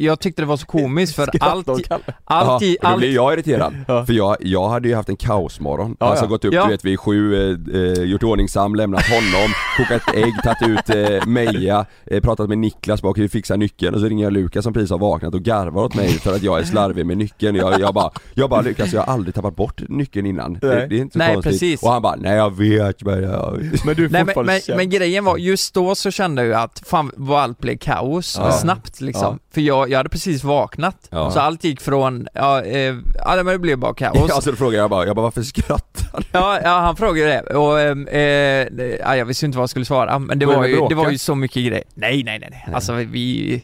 [0.00, 1.80] jag tyckte det var så komiskt för allt, och
[2.24, 5.08] allt, i, ja, och då allt, blir jag irriterad, för jag, jag hade ju haft
[5.08, 6.28] en kaosmorgon, Ja, alltså ja.
[6.28, 6.64] gått upp Ja.
[6.64, 10.78] du vet vid sju, eh, eh, gjort i ordning Sam, lämnat honom, kokat ägg, tagit
[10.78, 13.94] ut eh, Meja, eh, pratat med Niklas bara, kan vi fixa nyckeln?
[13.94, 16.42] Och så ringer jag Lukas som precis har vaknat och garvar åt mig för att
[16.42, 19.56] jag är slarvig med nyckeln, jag, jag bara, jag bara Lukas jag har aldrig tappat
[19.56, 20.86] bort nyckeln innan, det, Nej.
[20.88, 21.82] det är inte så Nej, konstigt precis.
[21.82, 23.70] Och han bara, nej jag vet men jag...
[23.84, 26.60] Men du är Nej men, fortfarande men, men grejen var, just då så kände jag
[26.62, 28.52] att fan vad allt blev kaos Ja.
[28.52, 29.38] snabbt liksom.
[29.54, 31.30] För jag, jag hade precis vaknat, Ja.
[31.30, 32.94] så allt gick från, ja, eh,
[33.24, 34.18] ja men det blev bara kaos.
[34.28, 36.24] Ja så då frågade jag bara, jag bara varför skrattar?
[36.32, 38.68] Ja, ja han frågade det och eh, eh,
[39.00, 41.18] ja, jag visste inte vad jag skulle svara men det var, ju, det var ju
[41.18, 41.84] så mycket grejer.
[41.94, 42.74] Nej nej nej, nej.
[42.74, 43.62] alltså vi...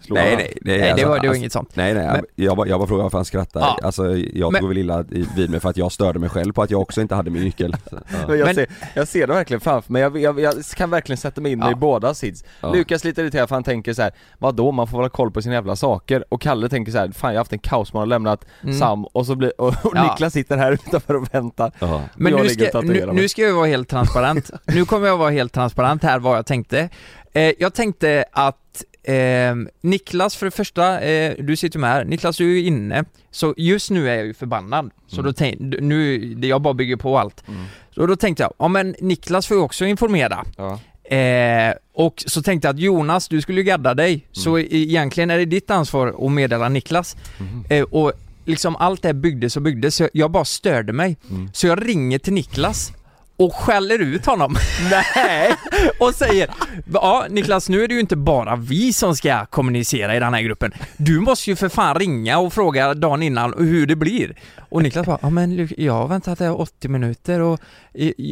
[0.00, 1.76] Slå Nej nej, nej, nej det alltså, var, det var alltså, inget sånt.
[1.76, 3.60] Nej nej, Men- jag, bara, jag bara frågade varför han skrattar.
[3.60, 3.78] Ja.
[3.82, 5.02] Alltså jag Men- tog väl illa
[5.36, 7.42] vid mig för att jag störde mig själv på att jag också inte hade min
[7.42, 7.76] nyckel.
[7.90, 8.36] Men ja.
[8.36, 11.40] jag, Men- ser, jag ser det verkligen framför mig, jag, jag, jag kan verkligen sätta
[11.40, 11.70] mig in Ja.
[11.72, 12.72] i båda sids Ja.
[12.72, 15.42] Lukas lite irriterad för han tänker så här: Vadå, man får väl ha koll på
[15.42, 18.44] sina jävla saker Och Kalle tänker så här: fan jag har haft en kaosmorgon lämnat
[18.62, 18.78] Mm.
[18.78, 20.10] Sam och så blir, och, och Ja.
[20.12, 22.02] Niklas sitter här utanför och väntar Ja.
[22.16, 24.50] Men nu ska, nu, nu ska jag vara helt transparent.
[24.64, 26.88] nu kommer jag vara helt transparent här vad jag tänkte.
[27.32, 28.56] Eh, jag tänkte att
[29.04, 33.04] eh, Niklas för det första, eh, du sitter med här, Niklas du är ju inne,
[33.30, 34.90] så just nu är jag ju förbannad.
[35.06, 35.24] Så Mm.
[35.26, 37.48] då tänkte, nu, jag bara bygger på allt.
[37.48, 37.64] Mm.
[37.94, 40.44] Så då tänkte jag, ja men Niklas får ju också informera.
[40.56, 40.80] Ja,
[41.16, 44.68] Eh, och så tänkte jag att Jonas, du skulle ju gadda dig, så Mm.
[44.70, 47.16] e- egentligen är det ditt ansvar att meddela Niklas.
[47.38, 47.64] Mhm.
[47.70, 48.12] Eh, och
[48.44, 51.16] liksom allt det byggdes och byggdes, så jag bara störde mig.
[51.30, 51.50] Mm.
[51.52, 52.92] Så jag ringer till Niklas
[53.36, 54.56] och skäller ut honom.
[54.90, 55.56] Nej!
[55.98, 56.50] och säger,
[56.92, 60.42] ja Niklas nu är det ju inte bara vi som ska kommunicera i den här
[60.42, 60.72] gruppen.
[60.96, 64.36] Du måste ju för fan ringa och fråga dagen innan hur det blir.
[64.68, 67.60] Och Niklas bara, ja men jag har väntat här 80 minuter och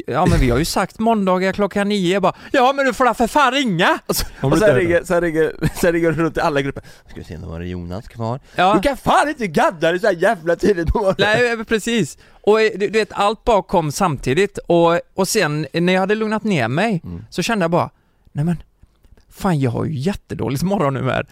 [0.07, 2.13] ja men vi har ju sagt måndagar klockan nio.
[2.13, 3.99] Jag bara, ja men du får för fan ringa!
[4.41, 7.47] Och sen ringer, sen ringer, sen ringer runt i alla grupper Ska vi se, nu
[7.47, 8.75] var det Jonas kvar Ja.
[8.75, 12.19] Du kan fan inte gadda dig så här jävla tidigt på morgonen Nej, eh, precis.
[12.43, 16.15] Och eh, du, du vet, allt bara kom samtidigt och, och sen när jag hade
[16.15, 17.25] lugnat ner mig Mm.
[17.31, 17.91] så kände jag bara,
[18.33, 18.63] nej men
[19.33, 21.27] Fan jag har ju jättedåligt morgonnummer.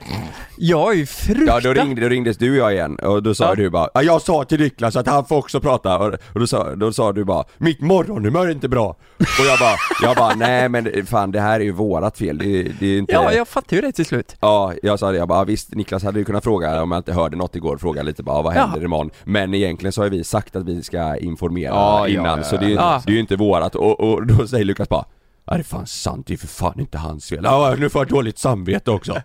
[0.57, 1.63] Jag är ju Ja fruktansvärt...
[1.65, 3.55] då ringde, då ringdes du och jag igen och då sa Ja.
[3.55, 6.47] du bara ja, jag sa till Niklas att han får också prata och, och då,
[6.47, 10.35] sa, då sa du bara mitt morgonhumör är inte bra Och jag bara, jag bara
[10.35, 13.49] nej men fan det här är ju vårat fel, det, det är inte Ja, jag
[13.49, 14.37] fattade ju det till slut.
[14.41, 17.13] Ja, jag sa det, jag bara visst Niklas hade ju kunnat fråga om jag inte
[17.13, 18.61] hörde något igår, fråga lite bara vad Ja.
[18.61, 19.11] händer imorgon?
[19.25, 22.57] Men egentligen så har vi sagt att vi ska informera Ja, ja, innan ja, så
[22.57, 23.03] det är, ju- ja.
[23.07, 25.05] det är ju inte vårat och, och då säger Lukas bara
[25.51, 27.41] Ja det är fan sant, det är för fan inte hans fel.
[27.43, 29.13] Ja nu får jag dåligt samvete också.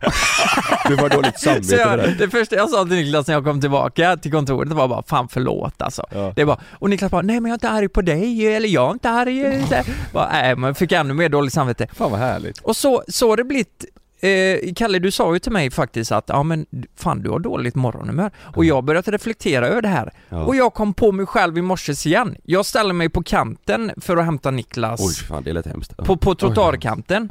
[0.87, 1.81] du får dåligt Så samvete det.
[2.07, 5.03] jag, det första jag sa till Niklas när jag kom tillbaka till kontoret var bara
[5.03, 6.33] 'Fan förlåt alltså' Ja.
[6.35, 8.89] Det var, och Niklas bara 'Nej men jag är inte arg på dig' eller 'Jag
[8.89, 9.85] är inte arg' så här.
[10.13, 13.29] bara, Nej men jag fick ännu mer dåligt samvete Fan vad härligt Och så, så
[13.29, 13.85] har det blivit
[14.29, 17.75] eh, Kalle du sa ju till mig faktiskt att ja men fan du har dåligt
[17.75, 20.43] morgonhumör och jag har börjat reflektera över det här Ja.
[20.43, 24.17] och jag kom på mig själv i morse igen Jag ställer mig på kanten för
[24.17, 25.97] att hämta Niklas Oj fan det lät hemskt.
[25.97, 27.29] på, på trottoarkanten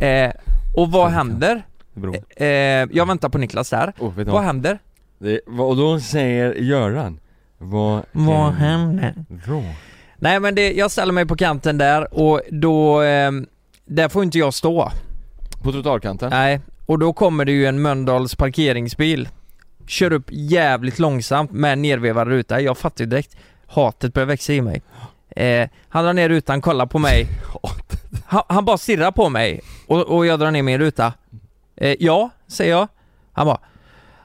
[0.00, 0.06] Ja.
[0.06, 0.32] eh,
[0.76, 1.62] och vad händer?
[2.36, 2.46] Eh,
[2.92, 4.78] jag väntar på Niklas där oh, Vad händer?
[5.18, 7.20] Det, och då säger Göran
[7.58, 9.14] Vad Vad händer?
[9.46, 9.62] Då?
[10.16, 13.30] Nej men det, jag ställer mig på kanten där och då, eh,
[13.84, 14.90] där får inte jag stå.
[15.64, 16.30] På trottoarkanten?
[16.30, 19.28] Nej, och då kommer det ju en Mölndals parkeringsbil.
[19.86, 22.60] Kör upp jävligt långsamt med nervevad ruta.
[22.60, 23.36] Jag fattar ju direkt.
[23.66, 24.82] Hatet börjar växa i mig.
[25.36, 27.26] Eh, han drar ner rutan, kollar på mig.
[28.26, 31.12] Han, han bara stirrar på mig och, och jag drar ner min ruta.
[31.76, 32.88] Eh, ja, säger jag.
[33.32, 33.58] Han bara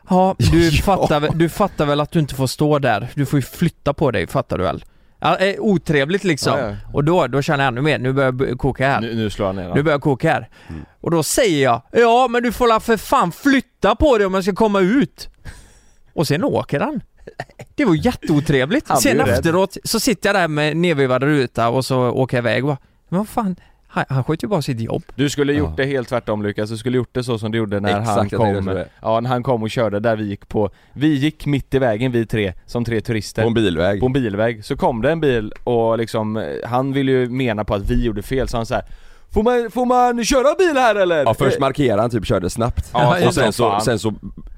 [0.09, 3.07] Ja, du, Fattar, väl- du fattar väl att du inte får stå där?
[3.15, 4.83] Du får ju flytta på dig, fattar du väl?
[5.19, 6.59] Ja, eh, otrevligt liksom.
[6.59, 6.75] Ja, ja.
[6.93, 9.01] Och då, då känner jag ännu mer, nu börjar jag koka här.
[9.01, 10.49] Nu, nu slår han ner Nu börjar jag koka här.
[10.69, 10.81] Mm.
[11.01, 14.33] Och då säger jag Ja men du får la för fan flytta på dig om
[14.33, 15.29] jag ska komma ut!
[16.13, 17.01] Och sen åker han.
[17.75, 18.87] Det var jätteotrevligt.
[19.01, 19.29] Sen ju rädd.
[19.29, 22.77] efteråt så sitter jag där med nedvevad ruta och så åker jag iväg och bara,
[23.09, 23.55] Men vad fan,
[23.91, 25.03] Han, han sköt ju bara sitt jobb.
[25.15, 25.83] Du skulle gjort Ja.
[25.83, 28.29] det helt tvärtom Lukas, du skulle gjort det så som du gjorde när Exakt, han
[28.29, 28.87] kom säga det.
[29.01, 32.11] Ja, när han kom och körde där vi gick på Vi gick mitt i vägen
[32.11, 33.99] vi tre, som tre turister På en bilväg.
[33.99, 37.73] på en bilväg, så kom det en bil och liksom, han ville ju mena på
[37.73, 38.83] att vi gjorde fel så han så här.
[39.33, 41.23] Får man, får man köra bil här eller?
[41.23, 42.89] Ja först markerade han typ, körde snabbt.
[42.93, 44.13] Ja, och sen så, sen så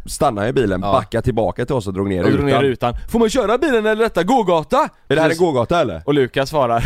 [0.05, 0.91] stannade i bilen, Ja.
[0.91, 2.63] backade tillbaka till oss och drog ner och drog ner rutan.
[2.93, 2.93] rutan.
[3.11, 4.89] Får man köra bilen eller detta gågata?
[5.07, 6.01] Är det här en gågata eller?
[6.05, 6.83] Och Lukas svarar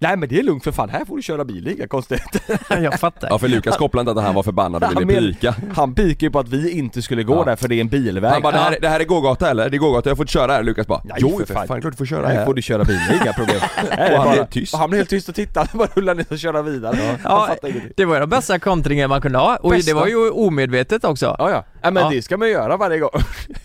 [0.00, 2.40] Nej men det är lugnt för fan, här får du köra bil, inga konstigheter
[2.82, 3.28] Jag fattar.
[3.30, 5.54] Ja för Lukas kopplade inte att han var förbannad och Han ville men- pika.
[5.74, 7.44] Han pikar ju på att vi inte skulle gå Ja.
[7.44, 9.50] där för det är en bilväg Han bara, det här, är- det här är gågata
[9.50, 9.70] eller?
[9.70, 10.62] Det är gågata, jag får inte köra här.
[10.62, 11.66] Lukas bara, Nej, jo för för fan.
[11.68, 12.44] fan, klart du får köra Nej här.
[12.46, 13.56] får du köra bil, inga problem
[13.96, 14.74] Nej, Och han bara- blev tyst.
[14.74, 17.56] och Han blev helt tyst och tittade, bara rullade ner och köra vidare Ja,
[17.96, 19.90] det var ju de bästa kontringen man kunde ha och Bästa.
[19.90, 21.36] det var ju omedvetet också.
[21.38, 22.10] Ja ja, ja men Ja.
[22.10, 23.10] det ska man göra varje gång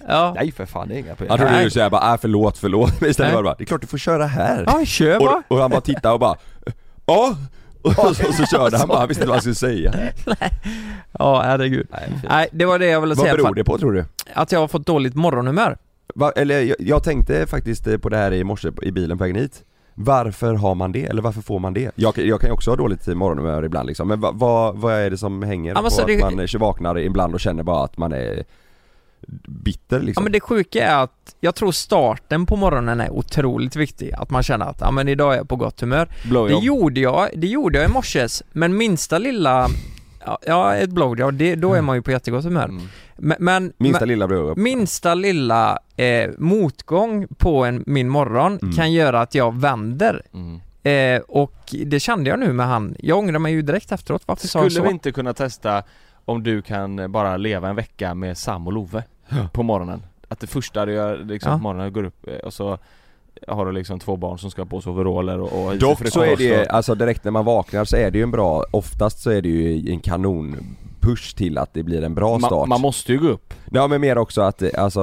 [0.08, 2.58] Ja, Nej för fan, det är inga problem Han trodde ju såhär bara, äh, förlåt,
[2.58, 3.02] förlåt.
[3.02, 3.36] Men istället Nej.
[3.36, 4.64] var det bara, det är klart du får köra här.
[4.68, 5.30] ja kör bara.
[5.36, 6.36] Och, och han bara tittade och bara,
[7.06, 7.36] ja.
[7.82, 9.94] Och så, så körde han bara, han visste inte vad han skulle säga.
[11.20, 11.88] Ja, herregud.
[12.30, 13.34] Nej, det var det jag ville Vad säga.
[13.34, 14.06] beror Fan, det på tror du?
[14.34, 15.78] Att jag har fått dåligt morgonhumör.
[16.16, 19.24] Va, eller jag, jag tänkte faktiskt eh, på det här i morse i bilen på
[19.24, 19.64] vägen hit
[19.96, 21.06] Varför har man det?
[21.06, 21.92] Eller varför får man det?
[21.96, 25.10] Jag, jag kan ju också ha dåligt morgonhumör ibland liksom, men vad va, vad är
[25.10, 27.84] det som hänger Ja, på så att det- man eh, vaknar ibland och känner bara
[27.84, 28.44] att man är
[29.48, 30.24] bitter Ja liksom?
[30.24, 34.14] men det sjuka är att jag tror starten på morgonen är otroligt viktig.
[34.14, 36.08] Att man känner att, ja men idag är jag på gott humör.
[36.24, 39.68] Det Blowjob gjorde jag, det gjorde jag i morses, men minsta lilla,
[40.26, 42.66] ja, ja ett blowjob, det, då är man ju på jättegott humör.
[42.66, 42.84] mm.
[43.18, 48.76] Men, men Minsta lilla bror minsta lilla eh, motgång på en, min morgon Mm.
[48.76, 50.22] kan göra att jag vänder.
[50.34, 50.60] Mm.
[50.84, 52.96] Eh, och det kände jag nu med han.
[53.00, 54.88] Jag ångrar mig ju direkt efteråt, varför sa jag Skulle så?
[54.90, 55.84] vi inte kunna testa
[56.26, 59.04] om du kan bara leva en vecka med Sam och Love
[59.54, 60.04] på morgonen?
[60.28, 61.58] Att det första du gör liksom Ja.
[61.58, 62.78] på morgonen går upp eh, och så
[63.48, 66.36] har du liksom två barn som ska på sig overaller och, och Dock så är
[66.36, 69.30] det, och- alltså direkt när man vaknar så är det ju en bra, oftast så
[69.30, 70.56] är det ju en kanon
[71.00, 73.88] push till att det blir en bra start man, man måste ju gå upp Ja
[73.88, 75.00] men mer också att, eh, alltså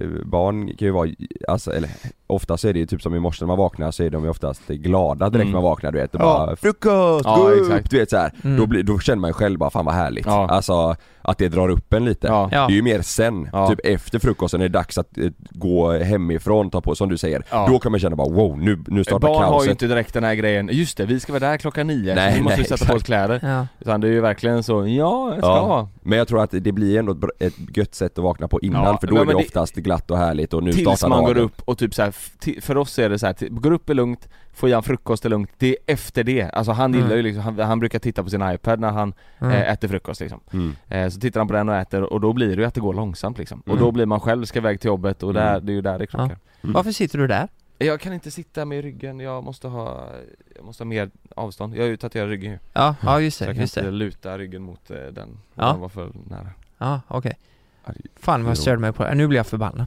[0.00, 1.08] eh, barn kan ju vara,
[1.48, 1.90] alltså eller
[2.30, 4.24] ofta så är det ju typ som i morse när man vaknar så är de
[4.24, 5.46] ju oftast glada direkt Mm.
[5.52, 6.24] när man vaknar du vet och Ja.
[6.46, 7.24] bara 'Frukost!
[7.24, 7.90] Ja, gå upp!' exakt.
[7.90, 8.32] Du vet så här.
[8.44, 8.56] Mm.
[8.56, 10.48] Då, blir, då känner man ju själv bara 'Fan vad härligt' Ja.
[10.50, 12.48] Alltså att det drar upp en lite Ja.
[12.50, 13.68] Det är ju mer sen, Ja.
[13.68, 17.42] typ efter frukosten är det dags att eh, gå hemifrån, ta på, som du säger
[17.50, 17.66] Ja.
[17.70, 20.14] Då kan man känna bara 'Wow, nu, nu startar Barn har kaoset' ju inte direkt
[20.14, 22.58] den här grejen, just det vi ska vara där klockan nio, Nej, så vi måste
[22.58, 23.66] nej, sätta på oss kläder Ja.
[23.80, 25.88] Utan det är ju verkligen så, ja jag ska Ja.
[26.02, 28.98] Men jag tror att det blir ändå ett, gött sätt att vakna på innan Ja,
[29.00, 31.24] för då men är det, det- oftast glatt och härligt och nu Tills startar man
[31.24, 31.44] går dagen.
[31.44, 32.19] upp och typ så här, f- ti-
[32.60, 35.28] för oss är det så här, går upp är lugnt, får i han frukost är
[35.28, 37.00] lugnt, det är efter det, alltså han Mm.
[37.04, 39.52] gillar ju liksom, han, han brukar titta på sin iPad när han Mm.
[39.54, 40.76] eh, äter frukost liksom Mm.
[40.88, 42.80] eh, Så tittar han på den och äter och då blir det ju att det
[42.80, 43.80] går långsamt liksom Och Mm.
[43.80, 45.66] då blir man själv, ska iväg till jobbet och där, Mm.
[45.66, 46.72] det är ju där det krockar Mm.
[46.74, 47.48] Varför sitter du där?
[47.78, 50.08] Jag kan inte sitta med ryggen, jag måste ha,
[50.56, 53.44] jag måste ha mer avstånd, jag har ju tatuerat ryggen ju Ja, ja just Så
[53.44, 53.96] det, jag kan just inte det.
[53.96, 55.66] luta ryggen mot eh, den, Ja.
[55.72, 56.46] den var för nära
[56.78, 57.38] Ja, okej.
[57.84, 59.14] Ja, det- Fan vad jag störde mig på det.
[59.14, 59.86] Nu blir jag förbannad.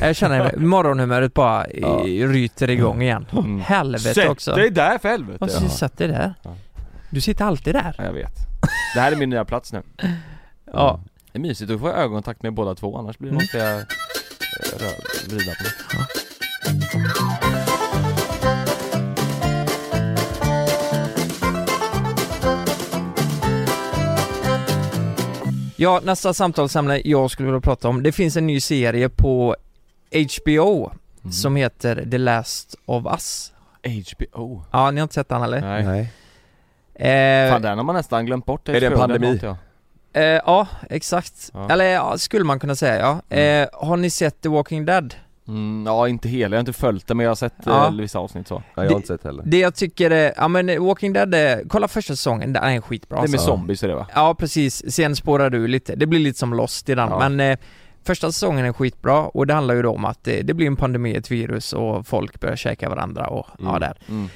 [0.00, 2.06] Jag känner morgonhumöret bara Ja.
[2.06, 2.26] ja.
[2.26, 3.26] ryter igång igen.
[3.32, 3.60] Mm.
[3.60, 4.54] Helvete Sätt också.
[4.54, 5.44] dig där för helvete!
[5.44, 5.68] Och så Ja.
[5.70, 6.34] satt det där.
[6.42, 6.56] Ja.
[7.10, 7.94] Du sitter alltid där.
[7.98, 8.32] ja, jag vet
[8.94, 9.82] Det här är min nya plats nu
[10.72, 11.00] Ja.
[11.32, 13.42] Det är mysigt, då får jag ögonkontakt med båda två annars blir, Mm.
[13.42, 13.84] måste jag eh,
[15.28, 17.14] vrida på det
[25.76, 29.56] Ja, nästa samtalsämne jag skulle vilja prata om, det finns en ny serie på
[30.14, 30.90] HBO
[31.22, 31.32] Mm.
[31.32, 33.52] som heter The Last of Us.
[33.86, 35.60] HBO Ja, ni har inte sett den eller?
[35.60, 36.00] Nej, Nej.
[37.46, 39.40] Eh, Fan den har man nästan glömt bort Är det en HBO, pandemi?
[39.42, 39.56] jag.
[40.12, 41.50] eh, ja, exakt.
[41.54, 41.68] Ja.
[41.70, 42.98] Eller ja, skulle man kunna säga
[43.30, 43.36] ja.
[43.36, 45.14] Eh, har ni sett The Walking Dead?
[45.48, 47.86] Mm, ja inte hela, jag har inte följt det men jag har sett Ja.
[47.86, 50.32] eh, vissa avsnitt så Nej, jag Det- har inte sett heller Det jag tycker är,
[50.36, 53.46] ja men Walking Dead, är, kolla första säsongen, den är skitbra Det är med alltså.
[53.46, 54.06] zombies är det va?
[54.14, 57.28] Ja precis, sen spårar du lite, det blir lite som Lost i den, Ja.
[57.28, 57.58] men eh,
[58.04, 60.76] första säsongen är skitbra och det handlar ju då om att eh, det blir en
[60.76, 63.80] pandemi, ett virus och folk börjar käka varandra och ja Mm.
[63.80, 63.98] där.
[64.08, 64.28] Mm.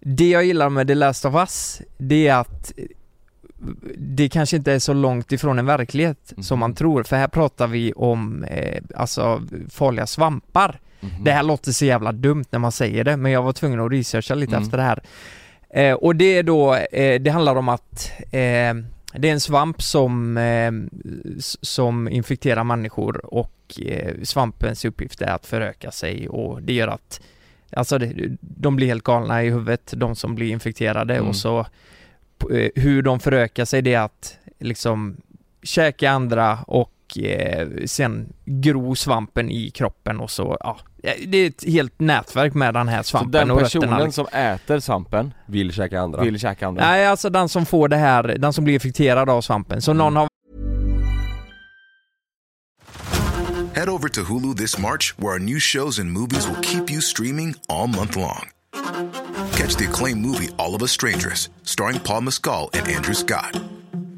[0.00, 2.72] Det jag gillar med The Last of Us, det är att
[3.98, 6.42] det kanske inte är så långt ifrån en verklighet Mhm.
[6.42, 10.80] som man tror, för här pratar vi om eh, alltså farliga svampar.
[11.00, 11.24] Mhm.
[11.24, 13.92] Det här låter så jävla dumt när man säger det, men jag var tvungen att
[13.92, 14.62] researcha lite Mm.
[14.64, 15.02] efter det här.
[15.70, 18.74] Eh, och det är då, eh, det handlar om att eh,
[19.18, 20.72] det är en svamp som, eh,
[21.60, 27.20] som infekterar människor och eh, svampens uppgift är att föröka sig och det gör att
[27.70, 31.28] Alltså det, de blir helt galna i huvudet, de som blir infekterade Mm.
[31.28, 31.58] och så
[32.50, 35.16] eh, hur de förökar sig det är att liksom
[35.62, 40.78] käka andra och och eh, sen gro svampen i kroppen och så, ja.
[41.26, 43.80] Det är ett helt nätverk med den här Så svampen den och rötterna.
[43.86, 44.26] personen liksom.
[44.30, 46.22] som äter svampen Vill käka andra.
[46.22, 46.86] vill käka andra?
[46.86, 49.82] Nej, alltså den som får det här, den som blir infekterad av svampen.
[49.82, 50.28] Så någon har
[53.74, 57.00] Head over to Hulu this March, where our new shows and movies will keep you
[57.00, 58.48] streaming all month long.
[59.52, 63.60] Catch the acclaimed movie All of Us Strangers, starring Paul Mescal and Andrew Scott.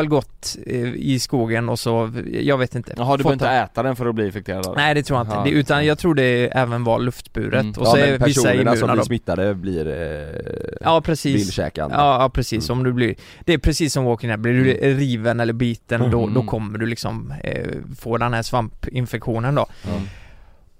[0.00, 2.94] väl gått eh, i skogen och så, jag vet inte.
[2.96, 4.76] Jaha, du behöver inte äta den för att bli infekterad av?
[4.76, 7.70] Nej det tror jag inte, det, utan jag tror det även var luftburet Mm.
[7.76, 11.36] och ja så men är vissa personerna som blir smittade blir, eh, Ja precis.
[11.36, 11.96] vill käka andra.
[11.96, 12.78] Ja, ja precis, Mm.
[12.78, 16.22] om du blir, det är precis som Walking Dead, blir du riven eller biten då,
[16.22, 16.34] Mm.
[16.34, 17.66] då kommer du liksom eh,
[17.98, 19.66] få den här svampinfektionen då.
[19.88, 20.00] Mm.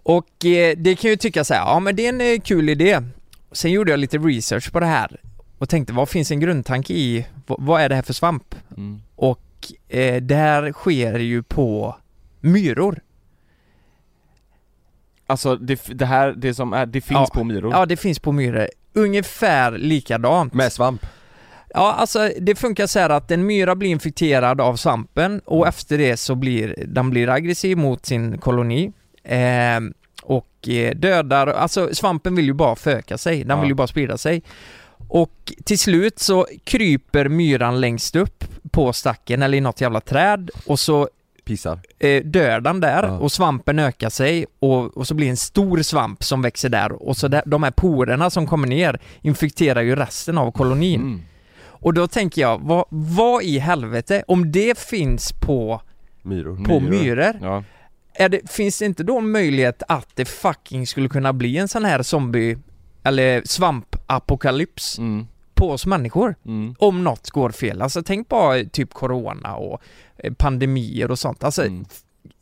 [0.03, 2.69] Och eh, det kan ju tycka så här, ja men det är en eh, kul
[2.69, 2.99] idé.
[3.53, 5.21] Sen gjorde jag lite research på det här
[5.61, 8.55] och tänkte vad finns en grundtanke i, vad, vad är det här för svamp?
[8.77, 9.03] Mm.
[9.17, 9.43] Och
[9.89, 11.97] eh, det här sker ju på
[12.41, 13.01] myror.
[15.27, 17.39] Alltså det, det här, det som är, det finns Ja.
[17.41, 17.73] på myror?
[17.73, 20.55] Ja det finns på myror, ungefär likadant.
[20.55, 21.07] Med svamp.
[21.75, 25.99] Ja, alltså det funkar så här att en myra blir infekterad av svampen och efter
[25.99, 28.93] det så blir den blir aggressiv mot sin koloni
[29.25, 29.81] eh,
[30.23, 33.61] och eh, dödar, alltså svampen vill ju bara föröka sig, den Ja.
[33.61, 34.43] vill ju bara sprida sig.
[35.13, 40.51] Och till slut så kryper myran längst upp på stacken eller i något jävla träd
[40.67, 41.09] och så
[41.45, 41.81] Pissar.
[41.99, 43.19] eh, dör den där Ja.
[43.19, 47.17] och svampen ökar sig och, och så blir en stor svamp som växer där och
[47.17, 51.01] så där, de här porerna som kommer ner infekterar ju resten av kolonin.
[51.01, 51.21] Mm.
[51.63, 55.81] Och då tänker jag, vad, vad i helvete, om det finns på,
[56.23, 56.65] Myror.
[56.65, 57.65] på myror, Ja.
[58.15, 61.69] är det, finns det inte då en möjlighet att det fucking skulle kunna bli en
[61.69, 62.59] sån här zombie
[63.03, 65.27] eller svampapokalyps Mm.
[65.55, 66.35] på oss människor?
[66.47, 66.75] Mm.
[66.79, 67.83] Om något går fel.
[67.83, 69.83] Alltså tänk bara typ corona och
[70.17, 71.45] eh, pandemier och sånt.
[71.45, 71.85] Alltså Mm.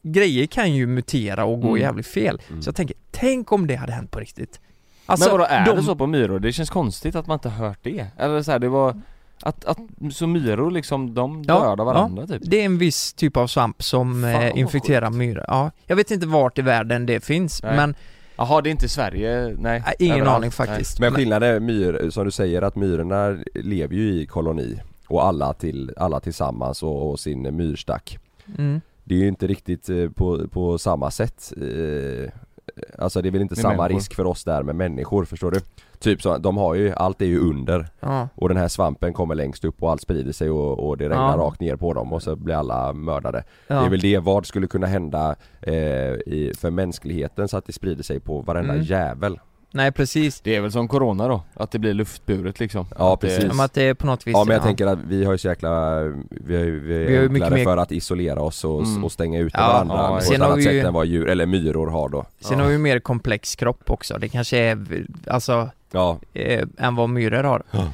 [0.02, 1.80] grejer kan ju mutera och gå Mm.
[1.80, 2.40] jävligt fel.
[2.48, 2.62] Mm.
[2.62, 4.60] Så jag tänker, tänk om det hade hänt på riktigt.
[5.06, 6.38] Alltså, men vadå, är de- det så på myror?
[6.38, 8.06] Det känns konstigt att man inte hört det.
[8.18, 9.00] Eller så här, det var
[9.42, 9.78] att, att
[10.12, 12.42] så myror liksom, de Ja, dödar varandra typ?
[12.44, 15.44] Det är en viss typ av svamp som Fan, eh, infekterar myror.
[15.48, 17.76] Ja, jag vet inte vart i världen det finns, Nej.
[17.76, 17.94] men
[18.38, 19.56] Jaha, det är inte i Sverige?
[19.58, 19.82] Nej.
[19.86, 20.36] äh, ingen överallt.
[20.36, 21.00] aning faktiskt.
[21.00, 25.52] Men skillnaden är myr, som du säger att myrorna lever ju i koloni och alla,
[25.52, 28.18] till, alla tillsammans och, och sin myrstack.
[28.58, 28.80] Mm.
[29.04, 32.32] Det är ju inte riktigt eh, på, på samma sätt eh,
[32.98, 33.94] Alltså det är väl inte Med samma människor.
[33.94, 35.60] risk för oss där med människor, förstår du?
[35.98, 38.28] Typ så, de har ju, allt är ju under Ja.
[38.34, 41.36] och den här svampen kommer längst upp och allt sprider sig och, och det regnar
[41.38, 41.44] Ja.
[41.44, 43.44] rakt ner på dem och så blir alla mördade.
[43.66, 43.80] Ja.
[43.80, 47.72] Det är väl det, vad skulle kunna hända eh, i, för mänskligheten så att det
[47.72, 48.84] sprider sig på varenda Mm.
[48.86, 49.38] jävel?
[49.70, 50.40] Nej precis.
[50.40, 51.42] Det är väl som corona då?
[51.54, 52.86] Att det blir luftburet liksom?
[52.98, 53.50] Ja, Att det- precis.
[53.50, 55.38] Som att det är på något vis Ja men jag tänker att vi har ju
[55.38, 56.00] så jäkla,
[56.30, 59.04] vi har ju, vi Vi har ju mycket mer- för att isolera oss och, Mm.
[59.04, 60.94] och stänga ute Ja, varandra ja, på sen ett har annat vi sätt ju- än
[60.94, 62.64] vad djur, eller myror har då Sen Ja.
[62.64, 64.18] har vi mer komplex kropp också.
[64.18, 64.86] Det kanske är,
[65.26, 67.62] alltså, Ja, eh, än vad myror har.
[67.70, 67.84] Ja.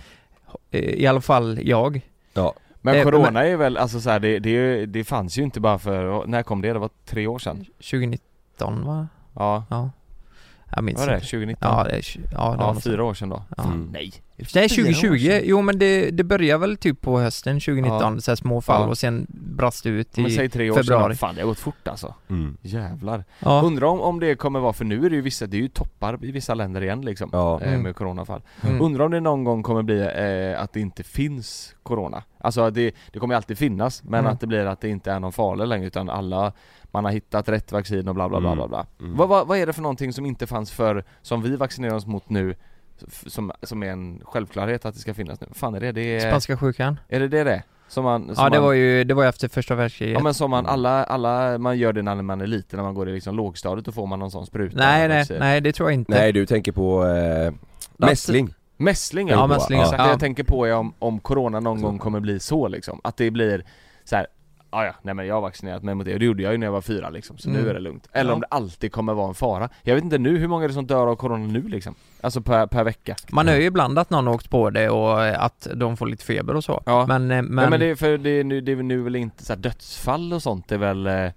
[0.70, 2.00] Eh, I alla fall jag.
[2.34, 5.60] ja, Men Eh, corona är väl, alltså så här, det, det, det fanns ju inte
[5.60, 6.72] bara för, när kom det?
[6.72, 7.64] Det var tre år sedan?
[7.78, 9.08] 2019 va?
[9.34, 9.90] Ja, Ja.
[10.74, 11.18] Jag minns vad var det?
[11.18, 11.26] inte.
[11.30, 11.68] 2019?
[11.78, 13.42] Ja, det är, tj- ja, det var ja något fyra år sedan då?
[13.56, 13.64] Ja.
[13.64, 13.88] Mm.
[13.92, 14.12] Nej!
[14.36, 15.40] Nej Fyra år 2020, sedan.
[15.44, 18.20] jo men det, det börjar väl typ på hösten 2019, Ja.
[18.20, 18.88] så här små fall Ja.
[18.88, 21.02] och sen brast det ut Men i säg tre år februari.
[21.14, 22.56] sedan, fan det har gått fort alltså mm.
[22.62, 23.62] Jävlar Ja.
[23.64, 25.68] Undrar om, om det kommer vara, för nu är det ju vissa, det är ju
[25.68, 27.60] toppar i vissa länder igen liksom ja.
[27.62, 27.82] eh, Mm.
[27.82, 28.80] Med coronafall Mm.
[28.82, 32.94] Undrar om det någon gång kommer bli eh, att det inte finns corona Alltså det,
[33.12, 34.32] det kommer alltid finnas men Mm.
[34.32, 36.52] att det blir att det inte är någon farlig längre utan alla
[36.90, 38.58] Man har hittat rätt vaccin och bla bla bla Mm.
[38.58, 39.16] bla bla Mm.
[39.16, 42.06] vad, vad, vad är det för någonting som inte fanns för Som vi vaccinerar oss
[42.06, 42.54] mot nu
[43.26, 45.46] som, som är en självklarhet att det ska finnas nu?
[45.52, 45.92] fan är det?
[45.92, 47.00] det är, Spanska sjukan?
[47.08, 47.52] är det det det?
[47.52, 47.62] är?
[47.88, 50.14] Som man, som Ja det man, var ju, det var ju efter första världskriget.
[50.14, 50.72] Ja men som man, Mm.
[50.72, 53.84] alla, alla, man gör det när man är liten, när man går i liksom lågstadiet,
[53.84, 56.12] då får man någon sån spruta nej nej, nej det tror jag inte.
[56.12, 57.52] Nej du tänker på eh,
[57.96, 58.54] mässling?
[58.76, 60.04] Mässling Ja, ja, mässling, Exakt ja.
[60.04, 61.86] det jag tänker på är om, om corona någon Så.
[61.86, 63.64] gång kommer bli så liksom, att det blir
[64.04, 64.26] så här.
[64.74, 66.58] Ja, ja, nej men jag har vaccinerat mig mot det och det gjorde jag ju
[66.58, 67.62] när jag var fyra liksom, så Mm.
[67.62, 68.08] nu är det lugnt.
[68.12, 68.34] Eller Ja.
[68.34, 69.68] om det alltid kommer vara en fara.
[69.82, 71.94] Jag vet inte nu, hur många är det som dör av corona nu liksom?
[72.20, 73.16] Alltså per, per vecka.
[73.32, 76.06] Man hör ju ibland att någon har åkt på det och eh, att de får
[76.06, 76.82] lite feber och så.
[76.86, 77.06] Ja.
[77.08, 79.16] Men, eh, Men, men, men det, är- för det är, nu, det är nu väl
[79.16, 81.28] inte så här, dödsfall och sånt är väl eh,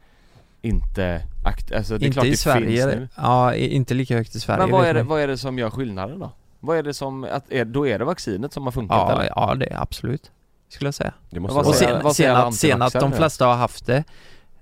[0.61, 2.67] inte akt, alltså det är inte klart i det Sverige.
[2.67, 3.07] finns nu.
[3.15, 4.59] Ja, inte lika högt i Sverige.
[4.61, 6.31] Men vad är, det, vad är det som gör skillnaden då?
[6.59, 9.31] Vad är det som, att, är, då är det vaccinet som har funkat Ja, eller?
[9.35, 10.31] ja det är absolut.
[10.69, 11.13] Skulle jag säga.
[11.29, 11.99] Det måste vara Och sen, säger
[12.33, 14.03] sen, att, sen att de flesta har haft det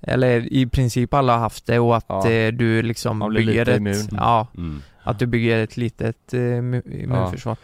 [0.02, 2.30] eller i princip alla har haft det och att Ja.
[2.30, 4.08] eh, du liksom Man blir bygger lite ett, immun.
[4.12, 4.82] ja, mm.
[5.04, 7.58] att du bygger ett litet eh, immu- immunförsvar.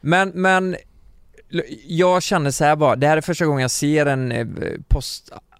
[0.00, 0.76] Men, men
[1.52, 4.46] l- jag känner så här bara, det här är första gången jag ser en eh,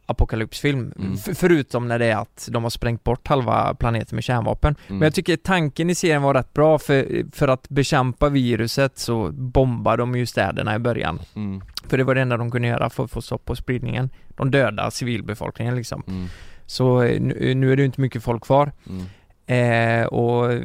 [0.09, 1.17] postapokalypsfilm, Mm.
[1.17, 4.75] Förutom när det är att de har sprängt bort halva planeten med kärnvapen.
[4.87, 4.99] Mm.
[4.99, 9.31] Men jag tycker tanken i serien var rätt bra för, för att bekämpa viruset så
[9.33, 11.21] bombar de ju städerna i början.
[11.35, 14.11] mm, För det var det enda de kunde göra för att få stopp på spridningen.
[14.37, 16.03] De dödar civilbefolkningen liksom.
[16.09, 16.27] mm,
[16.67, 18.73] Så eh, nu, nu är det ju inte mycket folk kvar.
[18.89, 19.05] mm.
[19.51, 20.61] Eh, och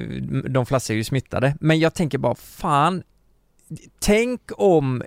[0.50, 1.56] de flesta är ju smittade.
[1.60, 3.04] Men jag tänker bara, fan,
[4.00, 5.04] tänk om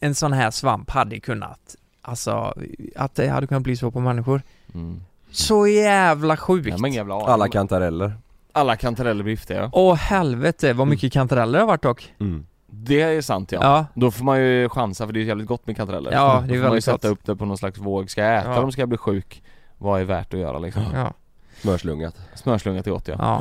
[0.00, 1.76] en sån här svamp hade kunnat,
[2.06, 2.54] alltså,
[2.96, 4.42] att det hade kunnat bli så på människor.
[4.74, 5.00] Mm.
[5.30, 6.78] Så jävla sjukt!
[6.78, 7.14] Ingen jävla.
[7.14, 8.12] Alla kantareller
[8.52, 9.70] Alla kantareller blir giftiga ja.
[9.72, 12.14] Åh helvete vad mycket kantareller det har varit dock.
[12.20, 12.46] mm.
[12.66, 13.58] Det är sant ja.
[13.62, 16.12] Ja, Då får man ju chansa för det är jävligt gott med kantareller.
[16.12, 17.18] Ja, det är Då får man ju väldigt sätta gott.
[17.18, 18.10] upp det på någon slags våg.
[18.10, 18.60] Ska jag äta Ja.
[18.60, 19.42] dem ska jag bli sjuk?
[19.78, 20.82] Vad är värt att göra liksom?
[20.94, 21.12] ja,
[21.60, 23.14] Smörslungat Smörslungat är gott ja.
[23.18, 23.40] ja.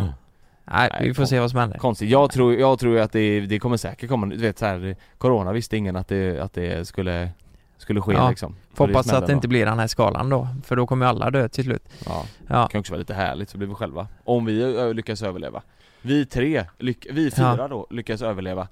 [0.63, 1.77] Nej, Nej, vi får se vad som händer.
[1.77, 2.09] Konstigt.
[2.09, 5.51] Jag tror, jag tror att det, det kommer säkert komma, du vet så här, Corona
[5.51, 7.29] visste ingen att det, att det skulle,
[7.77, 8.29] skulle ske Ja.
[8.29, 8.55] liksom.
[8.73, 11.09] Får För hoppas att det inte blir den här skalan då, för då kommer ju
[11.09, 11.83] alla dö till slut.
[12.05, 12.25] Ja.
[12.47, 14.07] Ja, Det kan också vara lite härligt så blir vi själva.
[14.23, 14.53] Om vi
[14.93, 15.61] lyckas överleva.
[16.01, 17.67] Vi tre, lyck, vi fyra Ja.
[17.67, 18.67] då, lyckas överleva.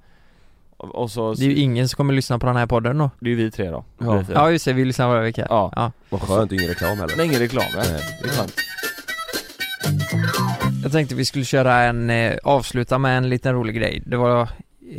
[0.76, 3.10] Och, så, det är ju ingen som kommer lyssna på den här podden då.
[3.20, 3.84] det är ju vi tre då.
[3.98, 4.12] Ja.
[4.28, 4.34] Vi.
[4.34, 5.46] Ja just det, vi lyssnar varje vecka.
[5.50, 5.72] Ja.
[5.76, 5.92] ja.
[6.10, 7.82] Vad skönt, ingen reklam heller Men ingen reklam ja.
[7.90, 8.02] Nej.
[8.22, 8.54] Det är skönt.
[10.82, 14.02] Jag tänkte vi skulle köra en, eh, avsluta med en liten rolig grej.
[14.06, 14.48] Det var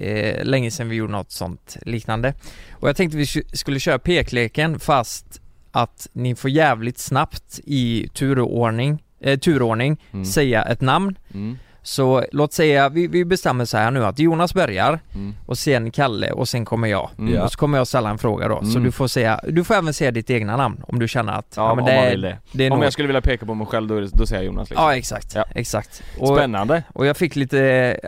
[0.02, 2.34] eh, länge sedan vi gjorde något sånt liknande.
[2.74, 5.42] Och jag tänkte vi sk- skulle köra pekleken fast
[5.72, 10.26] att ni får jävligt snabbt i turordning, eh, turordning Mm.
[10.26, 11.18] säga ett namn.
[11.34, 11.58] Mm.
[11.82, 15.34] Så låt säga, vi, vi bestämmer så här nu att Jonas börjar Mm.
[15.46, 17.10] och sen Kalle och sen kommer jag.
[17.20, 17.34] Mm.
[17.34, 17.44] Ja.
[17.44, 18.60] Och så kommer jag ställa en fråga då.
[18.60, 18.84] Så Mm.
[18.84, 21.76] du får säga, du får även säga ditt egna namn om du känner att Ja,
[21.76, 22.38] men om man vill det.
[22.52, 22.86] det är Om nog...
[22.86, 24.86] jag skulle vilja peka på mig själv då, det, då säger jag Jonas liksom.
[24.86, 25.46] Ja exakt, Ja.
[25.56, 26.04] exakt.
[26.20, 26.84] Och, Spännande.
[26.94, 28.00] och jag fick lite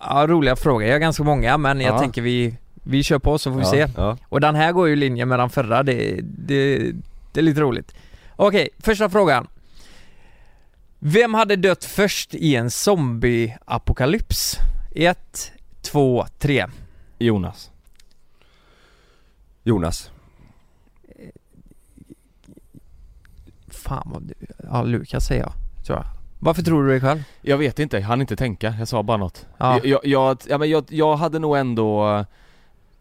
[0.00, 1.98] ja, roliga frågor, jag har ganska många men jag Ja.
[1.98, 3.70] tänker vi, vi kör på så får vi Ja.
[3.86, 3.92] se.
[3.96, 6.78] Ja, Och den här går ju i linje med den förra, det, det,
[7.32, 7.94] det är lite roligt.
[8.36, 9.46] Okej, första frågan.
[10.98, 14.56] Vem hade dött först i en zombie-apokalyps?
[14.94, 16.66] Ett, två, tre.
[17.18, 17.70] Jonas.
[19.62, 20.10] Jonas
[23.70, 24.34] Fan vad du,
[24.70, 25.52] ja Lukas säger jag,
[25.86, 26.06] tror jag.
[26.38, 27.22] Varför tror du det själv?
[27.40, 29.46] Jag vet inte, jag hann inte tänka, jag sa bara något.
[29.58, 29.80] Ja.
[29.84, 32.08] Jag, jag, ja, men jag, jag hade nog ändå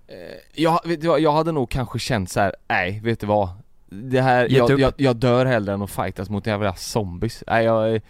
[0.08, 0.16] eh,
[0.54, 3.50] jag, vet du jag hade nog kanske känt så här: nej vet du vad?
[3.90, 7.44] Det här, jag, jag, jag dör hellre än att fightas mot jävla zombies.
[7.48, 8.02] Nej jag,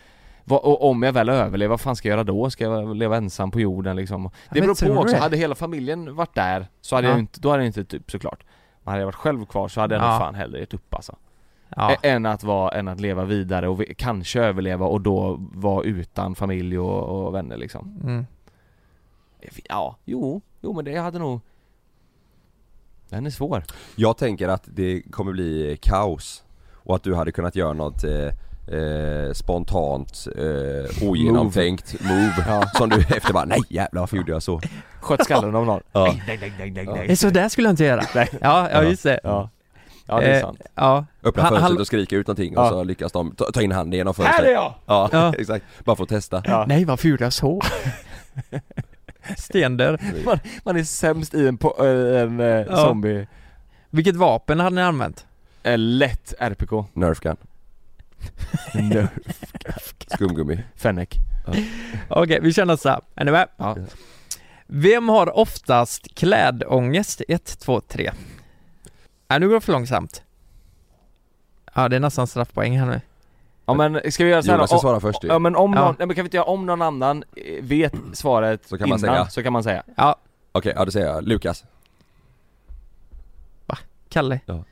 [0.44, 2.50] vad, och om jag väl överlever, vad fan ska jag göra då?
[2.50, 4.30] Ska jag leva ensam på jorden liksom?
[4.52, 7.12] Det beror på också, hade hela familjen varit där så hade Ja.
[7.12, 8.44] jag inte, då hade jag inte typ såklart
[8.84, 10.10] Men hade jag varit själv kvar så hade jag Ja.
[10.10, 11.16] nog fan hellre gett upp alltså
[11.76, 15.84] Ja, Än att vara, än att leva vidare och vi, kanske överleva och då vara
[15.84, 18.26] utan familj och, och vänner liksom mm.
[19.70, 21.42] Ja, jo, jo men det hade nog
[23.10, 23.64] Den är svår
[23.96, 26.44] Jag tänker att det kommer bli kaos
[26.74, 28.28] och att du hade kunnat göra något eh,
[28.80, 32.64] eh, spontant, eh, ogenomtänkt move, Ja.
[32.78, 34.62] som du efter bara nej jävlar varför gjorde jag så?
[35.02, 36.04] Sköt skallen av någon Ja.
[36.28, 38.04] Nej, nej, nej, nej, nej, Så där skulle jag inte göra.
[38.16, 38.30] Nej.
[38.32, 38.84] Ja, ja Ja.
[38.84, 39.20] just det.
[39.24, 39.50] Ja,
[40.08, 41.06] ja det är Eh, sant Ja.
[41.24, 42.62] Öppna Han- fönstret han- och skrika ut någonting Ja.
[42.62, 44.74] och så lyckas de ta, ta in handen genom Här är fönstret jag!
[44.86, 45.34] Ja, Ja.
[45.38, 46.66] exakt, bara för att testa Ja.
[46.68, 47.62] Nej, gjorde jag så?
[49.38, 50.00] Stender.
[50.26, 51.86] Man, man är sämst i en, po-
[52.16, 52.76] äh, en äh, Ja.
[52.78, 53.28] zombie
[53.90, 55.26] Vilket vapen hade ni använt?
[55.64, 57.38] äh, Lätt RPK Nerf gun,
[58.74, 59.08] no.
[60.08, 61.10] skumgummi Fennec
[62.10, 63.02] Okej, vi kör nästa.
[63.16, 63.48] Är ni med?
[63.58, 63.76] Ja.
[64.68, 67.22] Vem har oftast klädångest?
[67.28, 68.12] 1, 2, 3.
[69.28, 70.24] Nej, nu går det för långsamt.
[71.74, 73.02] Ja, det är nästan straffpoäng här nu.
[73.66, 74.78] Ja men ska vi göra så här Jonas då?
[74.78, 75.28] ska svara först ju.
[75.28, 75.80] Ja men om Ja.
[75.86, 78.90] någon, nej, men kan vi inte göra om någon annan eh, vet svaret Så kan
[78.90, 79.28] man innan säga.
[79.30, 80.16] så kan man säga Ja,
[80.52, 81.64] Okej, ja det säger jag, Lukas
[84.10, 84.40] Kalle.
[84.46, 84.64] Ja.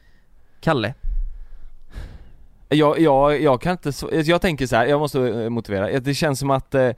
[0.62, 0.94] Kalle.
[2.70, 6.14] Jag, jag, jag kan inte, så- jag tänker så här, jag måste eh, motivera, det
[6.14, 6.94] känns som att eh, eh,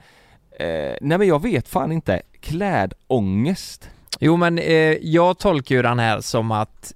[1.02, 3.90] Nej men jag vet fan inte, klädångest
[4.20, 6.94] Jo, men eh, jag tolkar ju den här som att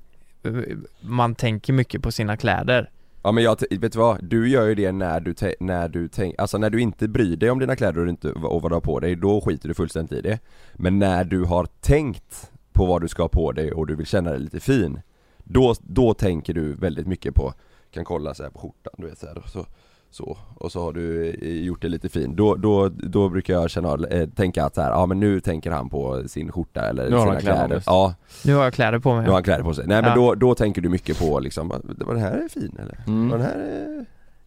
[1.01, 2.89] man tänker mycket på sina kläder.
[3.23, 4.23] Ja men jag, vet du vad?
[4.25, 7.49] Du gör ju det när du, när du tänker, alltså när du inte bryr dig
[7.49, 10.19] om dina kläder och, inte, och vad du har på dig, då skiter du fullständigt
[10.19, 10.39] i det
[10.73, 14.05] Men när du har tänkt på vad du ska ha på dig och du vill
[14.05, 14.99] känna dig lite fin
[15.37, 17.53] Då, då tänker du väldigt mycket på,
[17.91, 19.65] kan kolla så här på skjortan du vet så här, och så
[20.11, 22.35] så, och så har du eh, gjort det lite fin.
[22.35, 25.71] Då, då, då brukar jag känna, eh, tänka att så här, ja men nu tänker
[25.71, 27.83] han på sin skjorta eller Nu har sina han kläder, kläder.
[27.85, 28.13] Ja,
[28.45, 29.21] Nu har jag kläder på mig.
[29.23, 29.87] nu har han kläder på sig.
[29.87, 30.15] Nej men Ja.
[30.15, 32.97] då, då tänker du mycket på liksom, var den här är fin eller?
[33.07, 33.29] Mm.
[33.29, 34.05] Var den här är...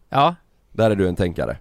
[0.09, 0.35] Ja,
[0.71, 1.57] Där är du en tänkare.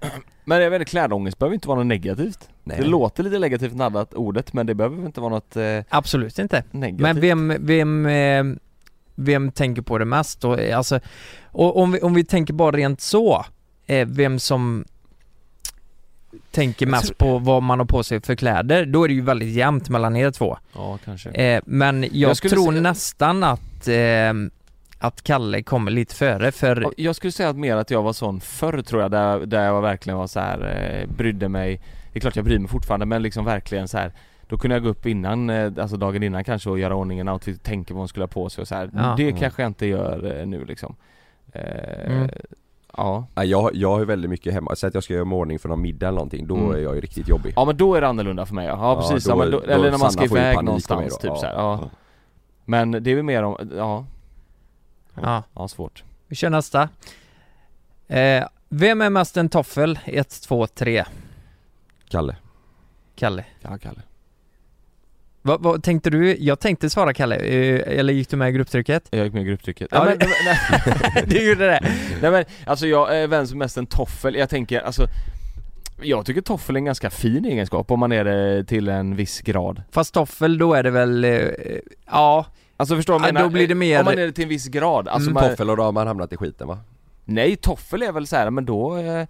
[0.44, 2.76] Men jag vet inte, klädångest behöver inte vara något negativt Nej.
[2.80, 6.64] Det låter lite negativt laddat ordet men det behöver inte vara något eh, absolut inte.
[6.70, 8.44] negativt Men vem, vem, eh,
[9.14, 10.56] vem tänker på det mest då?
[10.56, 11.00] Eh, Alltså,
[11.52, 13.44] och om vi, om vi tänker bara rent så,
[13.86, 14.84] eh, vem som
[16.50, 19.20] tänker mest tror- på vad man har på sig för kläder, då är det ju
[19.22, 20.58] väldigt jämnt mellan er två.
[20.74, 24.32] Ja kanske Eh, men jag, Jag tror säga- nästan att, eh,
[24.98, 28.12] att Kalle kommer lite före för Ja, Jag skulle säga att mer att jag var
[28.12, 30.60] sån förr tror jag, där, där jag verkligen var så här,
[31.08, 31.80] eh, brydde mig
[32.12, 34.12] Det är klart jag bryr mig fortfarande men liksom verkligen så här.
[34.48, 37.28] Då kunde jag gå upp innan, eh, alltså dagen innan kanske och göra ordning en
[37.28, 38.90] outfit och tänka vad hon skulle ha på sig och så här.
[38.94, 39.14] Ja.
[39.16, 39.36] Det Mm.
[39.40, 40.96] kanske jag inte gör eh, nu liksom
[41.52, 42.30] Mm.
[42.96, 45.68] Ja Ja, jag, jag har väldigt mycket hemma, säg att jag ska göra ordning för
[45.68, 46.70] någon middag eller någonting, då Mm.
[46.74, 47.52] är jag ju riktigt jobbig.
[47.56, 49.90] Ja men då är det annorlunda för mig ja, ja precis, ja, men då, eller
[49.90, 51.28] när man ska iväg någonstans då.
[51.30, 51.54] typ så här.
[51.54, 51.90] Ja.
[52.64, 54.04] Men det är väl mer om, ja
[55.22, 56.88] Ja, Ja svårt vi kör nästa.
[58.08, 59.98] Eh, vem är mest en toffel?
[60.04, 61.04] 1, 2, 3.
[62.08, 62.36] Kalle.
[63.16, 63.44] Kalle.
[63.60, 64.00] Ja Kalle
[65.42, 66.36] Vad, vad tänkte du?
[66.40, 69.08] Jag tänkte svara Kalle, eh, eller gick du med i grupptrycket?
[69.10, 69.88] Jag gick med i grupptrycket.
[69.90, 71.80] Ja, nej, men, nej, du gjorde det?
[72.22, 75.06] nej men alltså jag är vem som mest en toffel, jag tänker alltså
[76.02, 79.40] Jag tycker toffel är en ganska fin egenskap om man är det till en viss
[79.40, 81.40] grad Fast toffel, då är det väl, eh,
[82.10, 84.48] ja, Alltså förstår du Ja, då blir det mer- Om man är det till en
[84.48, 86.78] viss grad, alltså Mm, man, Toffel och då har man hamnat i skiten va?
[87.24, 89.26] Nej toffel är väl så här, men då eh,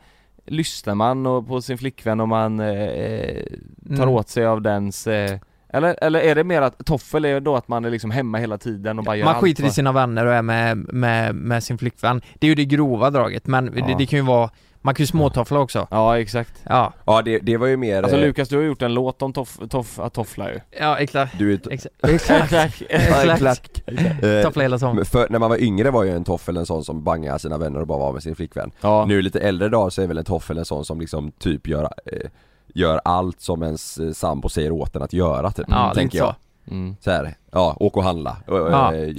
[0.47, 3.43] Lyssnar man och på sin flickvän och man eh,
[3.89, 4.09] tar Mm.
[4.09, 5.39] åt sig av dens eh,
[5.73, 8.59] eller, eller är det mer att toffel är då att man är liksom hemma hela
[8.59, 11.65] tiden och bara gör man allt skiter i sina vänner och är med, med, med
[11.65, 12.23] sin flickvän.
[12.35, 13.95] Det är ju det grova draget, men det, Ja.
[13.99, 14.51] det kan ju vara,
[14.81, 15.87] man kan ju småtoffla också.
[15.91, 18.83] Ja exakt Ja, Ja det, det var ju mer, Alltså eh, Lukas du har gjort
[18.83, 21.39] en låt om toff, toff, att toffla ju ja exakt.
[21.39, 21.95] du är Exakt.
[22.03, 22.83] Exakt.
[22.89, 23.83] Exakt.
[24.23, 24.97] eh, Toffla hela sång.
[24.97, 27.59] men för, när man var yngre var ju en toffel en sån som bangade sina
[27.59, 30.19] vänner och bara var med sin flickvän Ja, Nu lite äldre dagar så är väl
[30.19, 32.29] en toffel en sån som liksom typ gör, eh,
[32.73, 36.35] gör allt som ens eh, sambo säger åt en att göra typ, Ja, tänker jag
[36.67, 36.71] så.
[36.71, 36.97] mm.
[37.01, 38.95] så här, ja, åk och handla, Ja.
[38.95, 39.15] eh,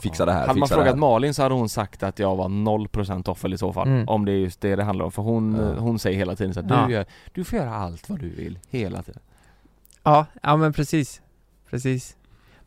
[0.00, 2.48] fixa det här, Hade man frågat här Malin så hade hon sagt att jag var
[2.48, 4.08] 0% toffel i så fall Mm.
[4.08, 5.80] Om det är just det det handlar om, för hon, Ja.
[5.80, 6.86] hon säger hela tiden så att Ja.
[6.86, 9.22] du, gör, du får göra allt vad du vill, hela tiden
[10.02, 11.20] Ja, ja men precis.
[11.70, 12.16] Precis.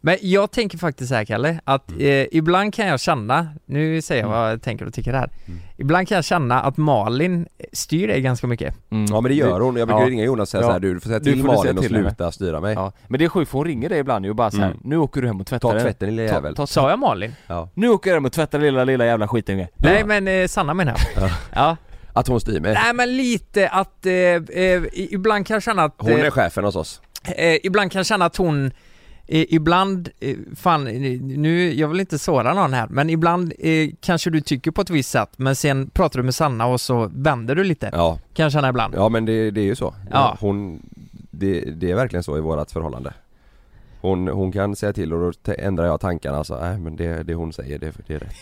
[0.02, 4.22] Men jag tänker faktiskt så här Kalle, att eh, ibland kan jag känna, nu säger
[4.22, 4.40] jag Mm.
[4.42, 5.30] vad jag tänker och tycker här.
[5.48, 5.60] Mm.
[5.78, 8.76] Ibland kan jag känna att Malin styr dig ganska mycket.
[8.92, 9.06] mm.
[9.10, 10.10] Ja men det gör hon, jag brukar ja.
[10.10, 10.68] ringa Jonas och säga Ja.
[10.68, 13.26] så här, du, du får säga till Malin och sluta styra mig Ja, men det
[13.26, 14.78] är sjukt för hon ringer dig ibland ju och bara så här, Mm.
[14.84, 17.00] nu åker du hem och tvättar Ta dig." tvätten lilla jävel ta, ta, Sa jag
[17.00, 17.34] Malin?
[17.48, 17.70] ja.
[17.74, 20.96] Nu åker jag hem och tvättar lilla lilla jävla skitunge Nej men eh, Sanna menar
[21.16, 21.30] jag.
[21.54, 21.78] Ja.
[22.14, 25.96] Att hon styr mig Nej men lite att, eh, eh, ibland kan jag känna att
[25.98, 27.02] Hon eh, är chefen hos oss
[27.38, 28.72] Eh, ibland kan jag känna att hon eh,
[29.32, 34.30] Ibland, eh, fan eh, nu, jag vill inte såra någon här, men ibland eh, kanske
[34.30, 37.56] du tycker på ett visst sätt men sen pratar du med Sanna och så vänder
[37.56, 38.94] du lite, Ja, kan jag känna ibland.
[38.96, 39.94] ja men det, det är ju så.
[40.12, 40.38] Ja.
[40.40, 40.82] Hon,
[41.32, 43.14] det, det är verkligen så i vårat förhållande.
[44.02, 47.34] Hon, hon kan säga till och då ändrar jag tankarna så, nej men det, det
[47.34, 48.36] hon säger det, det är rätt.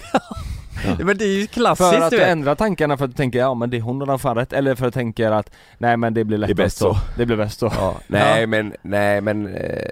[1.05, 3.53] Men det är ju klassiskt För att du ändrar tankarna för att du tänker ja
[3.53, 4.53] men det hon har fan rätt.
[4.53, 6.97] Eller för att du tänker att nej men det blir lättast bäst så.
[7.17, 7.71] Det blir bäst så.
[7.75, 9.89] Ja, Nej men, nej men eh,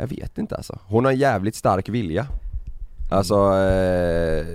[0.00, 2.26] Jag vet inte alltså Hon har en jävligt stark vilja
[3.10, 4.46] Alltså eh,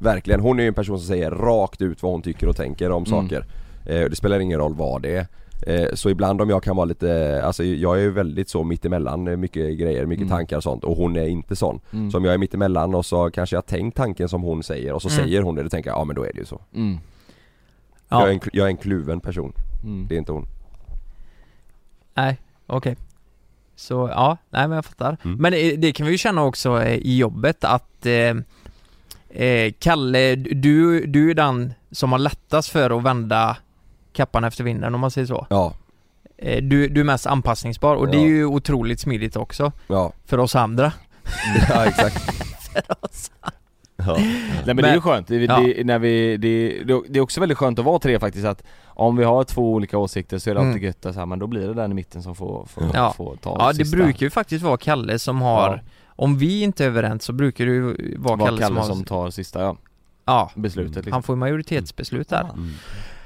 [0.00, 2.90] verkligen, hon är ju en person som säger rakt ut vad hon tycker och tänker
[2.90, 3.22] om Mm.
[3.22, 3.44] saker
[3.86, 5.26] eh, Det spelar ingen roll vad det är
[5.66, 9.28] eh, Så ibland om jag kan vara lite, alltså jag är ju väldigt så mittemellan,
[9.28, 10.36] eh, mycket grejer, mycket Mm.
[10.36, 12.10] tankar och sånt och hon är inte sån mm.
[12.10, 15.02] Så om jag är mittemellan och så kanske jag tänkt tanken som hon säger och
[15.02, 15.24] så Mm.
[15.24, 16.98] säger hon det, då tänker jag ja men då är det ju så Mm.
[18.08, 19.52] jag, är Ja, en, jag är en kluven person,
[19.84, 20.06] Mm.
[20.08, 20.46] det är inte hon
[22.14, 22.96] nej, okej.
[23.80, 25.16] Så ja, nej men jag fattar.
[25.24, 25.36] Mm.
[25.36, 30.34] Men eh, det kan vi ju känna också eh, i jobbet att eh, eh, Kalle,
[30.36, 33.56] du, du är den som har lättast för att vända
[34.12, 35.46] kappan efter vinden om man säger så.
[35.50, 35.74] Ja,
[36.62, 38.26] Du, du är mest anpassningsbar och det är Ja.
[38.26, 40.92] ju otroligt smidigt också ja, för oss andra.
[41.68, 42.22] ja exakt
[42.72, 43.30] För oss.
[43.42, 43.50] ja.
[44.16, 45.60] Nej men, det är ju skönt, det, Ja.
[45.60, 46.78] det, när vi, det,
[47.08, 49.98] det är också väldigt skönt att vara tre faktiskt att Om vi har två olika
[49.98, 50.84] åsikter så är det alltid Mm.
[50.84, 53.12] gött så här, men då blir det den i mitten som får, får, Ja.
[53.16, 53.96] får ta Ja det sista.
[53.96, 55.80] brukar ju faktiskt vara Kalle som har Ja.
[56.16, 58.98] om vi inte är överens så brukar det ju vara Var Kalle, Kalle som, som
[58.98, 59.76] har, tar sista ja,
[60.24, 61.12] Ja, beslutet liksom.
[61.12, 62.40] han får majoritetsbeslut där.
[62.40, 62.70] Mm.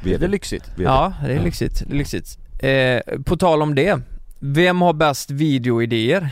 [0.04, 2.38] Det är lyxigt Ja, det är lyxigt, det är lyxigt.
[2.62, 4.00] Eh, på tal om det,
[4.40, 6.30] vem har bäst videoidéer?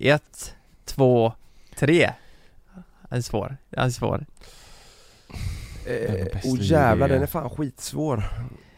[0.00, 1.32] Ett, två,
[1.78, 2.10] tre.
[3.14, 4.24] Den är svår, den är svår.
[5.86, 8.22] Eh, oh jävlar den är fan skitsvår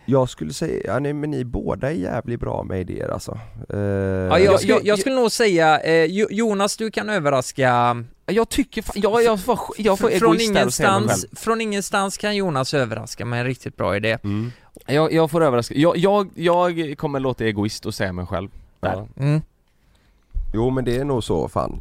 [0.06, 3.38] Jag skulle säga, ja, nej, men ni båda är jävligt bra med idéer alltså
[3.70, 8.48] eh, Ja, jag, jag, jag skulle nog säga, eh, Jo- Jonas du kan överraska Jag
[8.48, 12.74] tycker fan, jag, jag, får, jag får Fr- från och ingenstans, från ingenstans kan Jonas
[12.74, 14.18] överraska med en riktigt bra idé.
[14.24, 14.52] mm.
[14.86, 18.48] Jag, jag får överraska, jag, jag, jag kommer låta egoist och säga mig själv
[18.80, 18.92] där.
[18.92, 19.08] ja.
[19.22, 19.40] Mm.
[20.54, 21.80] Jo men det är nog så fan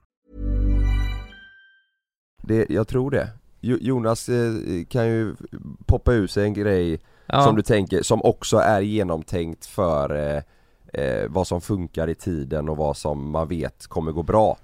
[2.51, 3.29] Det, Jag tror det
[3.61, 4.53] Jo- Jonas eh,
[4.89, 5.35] kan ju
[5.85, 7.41] poppa ur sig en grej Ja.
[7.43, 10.43] som du tänker, som också är genomtänkt för eh,
[11.03, 14.57] eh, vad som funkar i tiden och vad som man vet kommer gå bra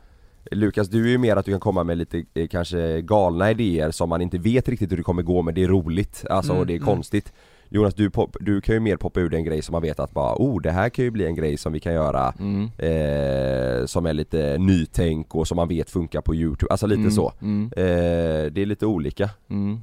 [0.51, 3.91] Lukas, du är ju mer att du kan komma med lite eh, kanske galna idéer
[3.91, 6.59] som man inte vet riktigt hur det kommer gå men det är roligt, alltså Mm,
[6.61, 6.85] och det är mm.
[6.85, 7.33] konstigt
[7.69, 10.11] Jonas du, pop, du kan ju mer poppa ur en grej som man vet att
[10.11, 12.63] bara oh det här kan ju bli en grej som vi kan göra Mm.
[12.77, 17.11] eh, Som är lite nytänk och som man vet funkar på youtube, alltså lite Mm,
[17.11, 17.33] så.
[17.41, 19.29] mm, eh, Det är lite olika.
[19.49, 19.79] Mm.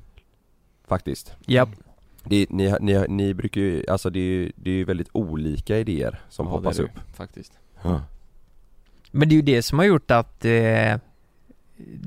[0.89, 1.33] faktiskt.
[1.47, 1.69] Japp.
[2.25, 5.79] det, ni, ni, ni brukar ju, alltså det är ju det är ju väldigt olika
[5.79, 6.95] idéer som Ja, hoppas det är upp.
[6.95, 7.53] Det, faktiskt
[9.11, 10.97] Men det är ju det som har gjort att eh,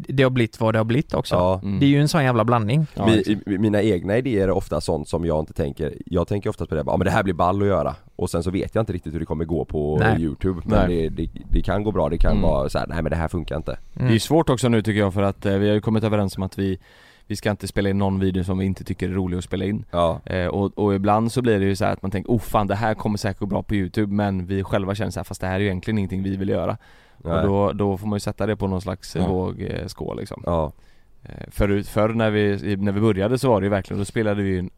[0.08, 1.36] det har blivit vad det har blivit också.
[1.36, 1.80] Ja, Mm.
[1.80, 2.88] Det är ju en sån jävla blandning.
[2.94, 6.70] Ja, Mi, mina egna idéer är ofta sånt som jag inte tänker, jag tänker oftast
[6.70, 8.82] på det, ja men det här blir ball att göra och sen så vet jag
[8.82, 10.22] inte riktigt hur det kommer gå på Nej.
[10.22, 12.44] youtube men det, det, det kan gå bra, det kan Mm.
[12.44, 14.82] vara så här, nej men det här funkar inte Det är ju svårt också nu
[14.82, 16.78] tycker jag för att eh, vi har ju kommit överens om att vi
[17.30, 19.66] Vi ska inte spela in någon video som vi inte tycker är rolig att spela
[19.66, 22.30] in Ja, eh, och, och ibland så blir det ju så här att man tänker
[22.30, 25.20] oh fan det här kommer säkert gå bra på youtube men vi själva känner så
[25.20, 26.78] här, fast det här är ju egentligen ingenting vi vill göra
[27.28, 27.38] nej.
[27.38, 29.28] Och då, då får man ju sätta det på någon slags Ja.
[29.28, 30.72] vågskål liksom ja,
[31.24, 34.42] eh, Förut, förr när vi, när vi började så var det ju verkligen, då spelade
[34.42, 34.70] vi ju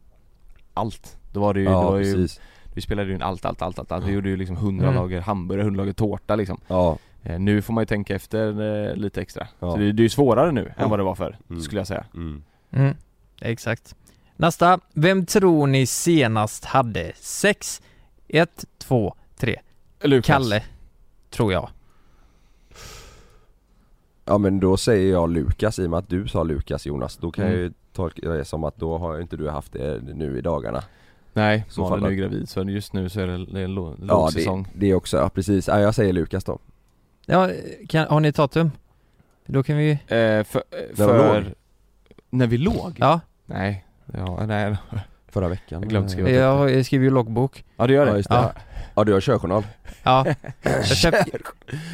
[0.74, 2.28] allt Då var det ju, ja var ju
[2.74, 4.06] vi spelade ju in allt, allt, allt, allt, allt.
[4.06, 4.16] Vi Ja.
[4.16, 4.95] gjorde ju liksom hundra Mm.
[5.02, 8.95] lager hamburgare, hundra lager tårta liksom Ja, eh, Nu får man ju tänka efter eh,
[8.95, 9.72] lite extra Ja.
[9.72, 10.84] Så det, det är ju svårare nu Ja.
[10.84, 11.62] än vad det var förr, Mm.
[11.62, 12.43] skulle jag säga mm.
[12.72, 12.95] Mm,
[13.41, 13.95] exakt.
[14.36, 14.80] Nästa.
[14.93, 17.82] Vem tror ni senast hade sex?
[18.28, 19.60] Ett, två, tre.
[20.04, 20.26] Lukas.
[20.28, 20.64] Kalle,
[21.30, 21.70] tror jag.
[24.30, 27.32] Ja men då säger jag Lukas i och med att du sa Lukas Jonas, då
[27.32, 27.55] kan Mm.
[27.57, 30.84] jag ju tolka det som att då har inte du haft det nu i dagarna
[31.34, 33.95] Nej, Så Malin är ju gravid så just nu så är det, det är Ja
[33.99, 36.59] lågsäsong det, det också, ja precis, ja, jag säger Lukas då
[37.25, 37.49] Ja,
[37.89, 38.71] kan, har ni ett datum?
[39.45, 39.91] Då kan vi...
[39.91, 41.53] eh, För, eh, När vi för låg?
[42.30, 42.93] När vi låg?
[42.99, 44.75] Ja, Nej, ja, nej
[45.27, 46.30] Förra veckan Jag glömde skriva.
[46.30, 47.65] jag, jag skriver ju loggbok.
[47.77, 48.11] Ja det gör det?
[48.11, 48.51] Ja just det, Ja.
[49.00, 49.64] Ja du har körjournal?
[50.04, 50.26] Ja.
[50.64, 51.30] Jag, köpt,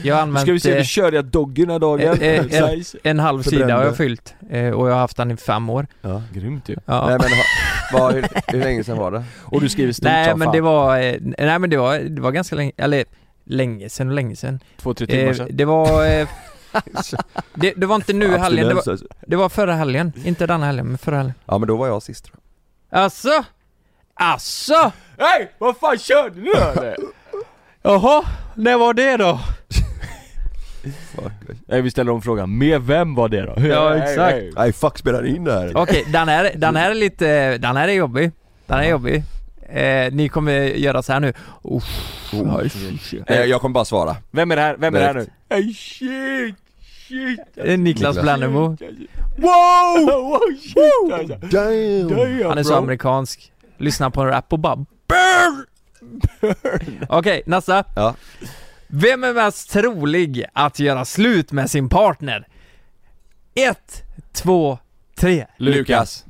[0.04, 2.22] jag har använt Ska vi se, vi körde jag doggen här dagen?
[2.22, 2.98] Eh, eh, Nice.
[3.04, 5.88] en halv sida har jag fyllt eh, och jag har haft den i fem år.
[6.02, 7.08] Ja Grymt ju Ja.
[7.08, 7.30] Nej men
[8.00, 9.24] vad, hur, hur länge sedan var det?
[9.44, 10.98] Och du skriver stort Nej men det var,
[11.38, 13.06] nej men det var, det var ganska länge, eller
[13.46, 14.60] länge sen och länge sen.
[14.78, 16.04] Två, tre timmar sedan det var,
[17.54, 18.98] det, det var inte nu i helgen, det var,
[19.28, 20.14] det var förra helgen.
[20.24, 21.34] Inte denna helgen, men förra helgen.
[21.46, 22.36] Ja men då var jag sist tror
[22.90, 23.00] jag.
[23.00, 23.44] Alltså?
[24.20, 24.92] Alltså?
[25.18, 25.52] Hej!
[25.58, 26.96] Vad fan körde du eller?
[27.82, 28.24] Jaha,
[28.56, 29.40] när var det då?
[31.68, 33.68] Nej vi ställer om frågan, med vem var det då?
[33.68, 34.18] Ja, exakt.
[34.32, 34.52] hej.
[34.56, 35.78] Nej fuck spelar in det här?
[35.78, 38.32] Okej, den här, den här är lite, den här är jobbig.
[38.68, 39.24] Den här är jobbig.
[39.70, 41.34] Eh, ni kommer göra så här nu.
[41.64, 41.84] Uff,
[42.34, 42.72] oj,
[43.28, 44.76] Eh, jag kommer bara svara Vem är det här?
[44.78, 45.28] Vem är det här nu?
[45.50, 46.56] Hey shit!
[47.08, 47.40] Shit!
[47.56, 48.22] Eh, Niklas Niklas.
[48.22, 48.78] Blannemo.
[49.38, 50.06] Wow!
[50.08, 51.58] wow shit alltså.
[51.58, 52.08] Damn!
[52.08, 52.78] Damn, Han är så bro.
[52.78, 53.52] amerikansk.
[53.78, 54.86] Lyssnar på rap och bara
[57.10, 57.84] Okej, nästa.
[57.96, 58.16] Ja.
[58.88, 62.48] Vem är mest trolig att göra slut med sin partner?
[63.56, 64.04] Ett,
[64.34, 64.78] två,
[65.16, 65.46] tre.
[65.58, 66.26] Lukas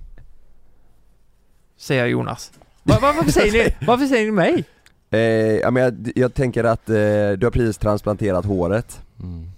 [1.77, 2.51] Säger Jonas.
[2.83, 4.63] Va, va, varför säger ni, varför säger ni mig?
[5.11, 9.49] Eh, ja, men jag, jag tänker att eh, du har precis transplanterat håret mm.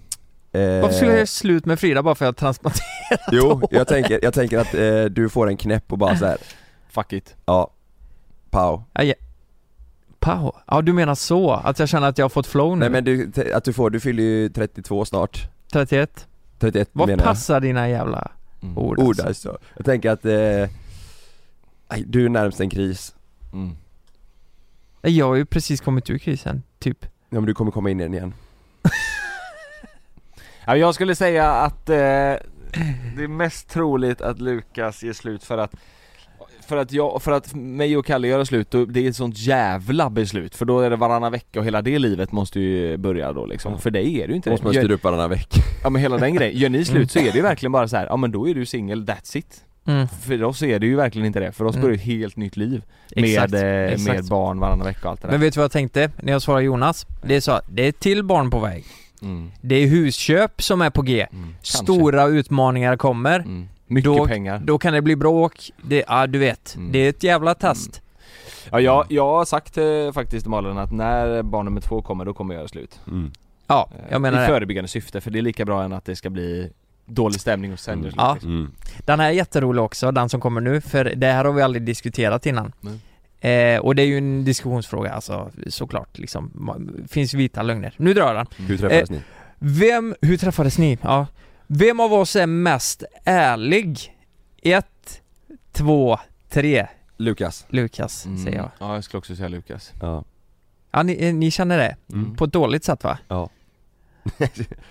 [0.52, 3.68] eh, Varför skulle jag göra slut med Frida bara för att jag transplanterat Jo, hår?
[3.70, 6.36] jag tänker, jag tänker att eh, du får en knäpp och bara så här.
[6.90, 7.70] Fuck it ja
[8.50, 9.14] Pow Ja, ja.
[10.18, 10.54] Pow.
[10.66, 12.80] Ja du menar så, att jag känner att jag har fått flow nu?
[12.80, 16.26] Nej men du, att du får, du fyller ju 32 snart 31?
[16.58, 18.30] 31 Vad menar jag passar dina jävla
[18.62, 18.78] Mm.
[18.78, 19.26] ord Ord alltså?
[19.26, 19.58] alltså.
[19.76, 23.14] Jag tänker att, eh, du är närmst en kris
[23.52, 23.76] Mm.
[25.02, 27.08] Nej, Jag har ju precis kommit ur krisen, typ Ja
[27.40, 28.34] men du kommer komma in i den igen
[30.66, 31.94] Ja, jag skulle säga att eh,
[33.16, 35.74] det är mest troligt att Lukas ger slut för att
[36.68, 39.38] för att jag, för att mig och Kalle göra slut, då, det är ett sånt
[39.38, 43.32] jävla beslut för då är det varannan vecka och hela det livet måste ju börja
[43.32, 44.78] då liksom, för dig är det ju inte Måste man det.
[44.78, 47.22] styra Gör, upp varannan vecka ja men hela den grejen, gör ni slut så är
[47.32, 50.08] det ju verkligen bara så här, ja men då är du singel, that's it mm.
[50.08, 51.82] För oss är det ju verkligen inte det, för oss Mm.
[51.82, 52.82] börjar ett helt nytt liv
[53.16, 54.16] Exakt, med, eh, exakt.
[54.16, 56.32] med barn varannan vecka och allt det där Men vet du vad jag tänkte när
[56.32, 57.06] jag svarade Jonas?
[57.22, 58.84] Det är så, det är till barn på väg
[59.22, 59.50] mm.
[59.60, 61.44] Det är husköp som är på G Mm.
[61.48, 61.78] Kanske.
[61.78, 63.68] Stora utmaningar kommer mm.
[63.88, 66.92] Mycket Då- pengar Då kan det bli bråk, det, ja du vet, Mm.
[66.92, 68.02] det är ett jävla test
[68.70, 72.24] Ja jag, jag har sagt eh, faktiskt till Malin att när barn nummer två kommer,
[72.24, 73.30] då kommer jag göra slut mm.
[73.66, 76.04] Ja, Eh, jag menar I det förebyggande syfte, för det är lika bra än att
[76.04, 76.70] det ska bli
[77.06, 78.12] dålig stämning och sen Mm.
[78.16, 78.32] Ja.
[78.34, 78.50] liksom.
[78.50, 78.70] Mm.
[79.04, 81.82] Den här är jätterolig också, den som kommer nu, för det här har vi aldrig
[81.82, 82.72] diskuterat innan
[83.40, 86.70] eh, Och det är ju en diskussionsfråga alltså, såklart liksom,
[87.10, 89.20] finns vita lögner Nu drar jag den Hur träffades ni?
[89.58, 90.98] Vem, hur träffades ni?
[91.02, 91.26] Ja.
[91.70, 94.16] Vem av oss är mest ärlig?
[94.62, 95.22] Ett,
[95.72, 98.38] två, tre Lukas Lukas, Mm.
[98.44, 100.24] säger jag Ja jag skulle också säga Lukas Ja,
[100.90, 101.96] Ja, ni, eh, ni känner det?
[102.12, 102.36] Mm.
[102.36, 103.18] På ett dåligt sätt va?
[103.28, 103.48] ja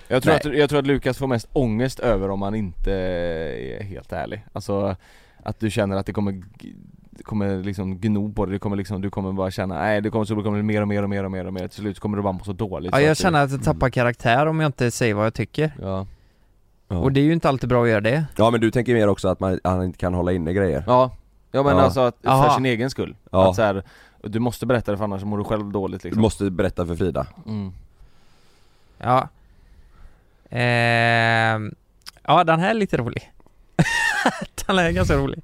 [0.08, 0.36] jag tror, Nej.
[0.36, 4.46] att, jag tror att Lukas får mest ångest över om han inte är helt ärlig
[4.54, 4.96] Alltså
[5.44, 6.74] att du känner att det kommer g-
[7.12, 10.10] det kommer liksom gno på dig, det kommer liksom, du kommer bara känna, nej det
[10.10, 11.80] kommer så det kommer bli mer och mer och mer och mer och mer till
[11.80, 13.64] slut kommer du bara må så dåligt Ja, så jag att du- känner att jag
[13.64, 16.08] tappar karaktär om jag inte säger vad jag tycker Ja,
[16.88, 16.98] Ja.
[16.98, 19.08] Och det är ju inte alltid bra att göra det ja men du tänker mer
[19.08, 21.12] också att man, han inte kan hålla inne grejer ja,
[21.52, 21.84] ja men Ja.
[21.84, 22.56] alltså att, för Aha.
[22.56, 23.50] sin egen skull Ja.
[23.50, 23.84] Att så här,
[24.24, 26.96] du måste berätta det för annars mår du själv dåligt Du liksom måste berätta för
[26.96, 27.72] Frida mm.
[28.98, 29.30] Ja
[30.50, 31.76] ehm,
[32.24, 33.32] Ja, den här är lite rolig
[34.68, 35.44] Den här är ganska rolig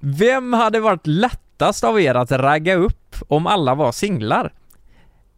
[0.00, 4.52] Vem hade varit lättast av er att ragga upp om alla var singlar?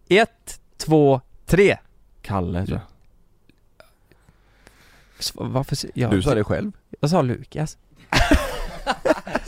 [0.09, 1.77] Ett, två, tre
[2.23, 2.94] Kalle tror jag
[5.35, 5.79] Varför?
[5.95, 6.73] Jag, Du sa det själv.
[7.01, 7.79] Jag sa Lukas?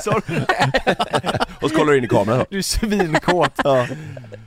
[1.62, 2.44] Och så kollar du in i kameran då.
[2.50, 3.52] Du är svinkåt!
[3.64, 3.86] Ja,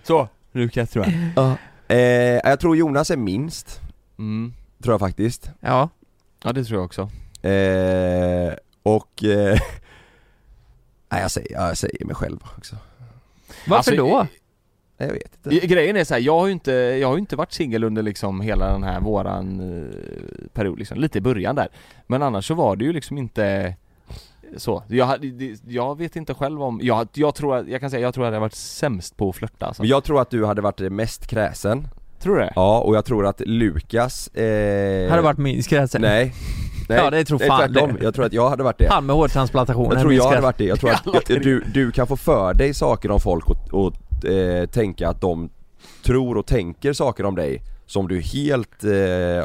[0.03, 1.05] Så, Lukas tror
[1.36, 1.55] jag.
[1.88, 1.97] Eh,
[2.43, 3.82] Jag tror Jonas är minst.
[4.19, 4.53] Mm.
[4.84, 5.49] Tror jag faktiskt.
[5.59, 5.89] Ja,
[6.43, 7.01] Ja det tror jag också.
[7.47, 8.53] Eh,
[8.84, 9.59] Och eh,
[11.11, 12.75] Nej jag säger, ja, jag säger mig själv också.
[13.67, 14.27] Varför Alltså, då?
[15.00, 15.68] Nej, Jag vet inte.
[15.68, 18.04] Grejen är så här, jag har ju inte, jag har ju inte varit singel under
[18.04, 21.68] liksom hela den här våran eh, period liksom, lite i början där.
[22.08, 23.76] Men annars så var det ju liksom inte
[24.58, 25.10] så, jag,
[25.68, 28.28] jag vet inte själv om, jag, jag tror, att- jag kan säga jag tror att
[28.28, 29.84] jag hade varit sämst på att flörta alltså.
[29.84, 31.88] Jag tror att du hade varit mest kräsen.
[32.20, 32.54] Tror du det?
[32.56, 36.34] Ja, och jag tror att Lukas eh, Hade varit min skrädsen Nej,
[36.89, 36.97] nej.
[36.97, 37.95] Ja, det tror fan tvärtom.
[38.00, 38.04] det.
[38.04, 38.88] Jag tror att jag hade varit det.
[38.89, 42.08] Han med hårtransplantationen Jag tror jag hade varit det, jag tror att du, du kan
[42.08, 43.93] få för dig saker om folk och, och
[44.26, 45.49] eh, tänka att de
[46.05, 48.89] tror och tänker saker om dig som du helt eh,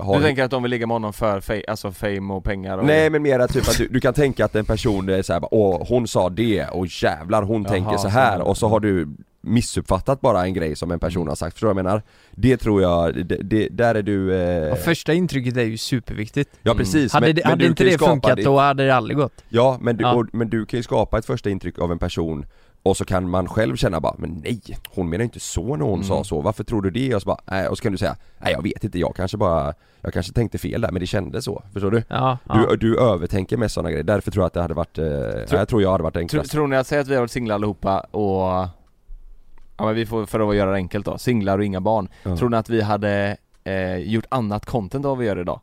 [0.04, 2.78] har Du tänker att de vill ligga med honom för fa- alltså fame och pengar
[2.78, 5.42] och Nej men mera typ att du, du kan tänka att en person är såhär
[5.50, 8.40] åh hon sa det och jävlar hon Jaha, tänker så här.
[8.40, 9.08] och så har du
[9.40, 12.02] missuppfattat bara en grej som en person har sagt, förstår du vad jag menar?
[12.30, 14.34] Det tror jag, det, det, där är du...
[14.34, 16.50] Eh, Ja, första intrycket är ju superviktigt.
[16.62, 18.94] Ja precis, Hade, men, det, men hade du inte det funkat ditt- då hade det
[18.94, 19.44] aldrig gått.
[19.48, 20.14] Ja men du, Ja.
[20.14, 22.46] Och, men du kan ju skapa ett första intryck av en person
[22.84, 24.60] och så kan man själv känna bara, men nej,
[24.94, 26.04] hon menar inte så när hon Mm.
[26.04, 27.14] sa så, varför tror du det?
[27.14, 29.36] Och så bara, nej, och så kan du säga, nej jag vet inte, jag kanske
[29.36, 32.02] bara, jag kanske tänkte fel där men det kändes så, förstår du?
[32.08, 32.66] Ja, ja.
[32.70, 35.44] Du, du övertänker med sådana grejer, därför tror jag att det hade varit, eh, ja,
[35.50, 37.54] jag tror jag hade varit enklast tror ni att, säg att vi har varit singlar
[37.54, 38.68] allihopa och
[39.76, 42.36] Ja men vi får, för att göra det enkelt då, singlar och inga barn Ja.
[42.36, 45.60] Tror ni att vi hade eh, gjort annat content av vad vi gör idag?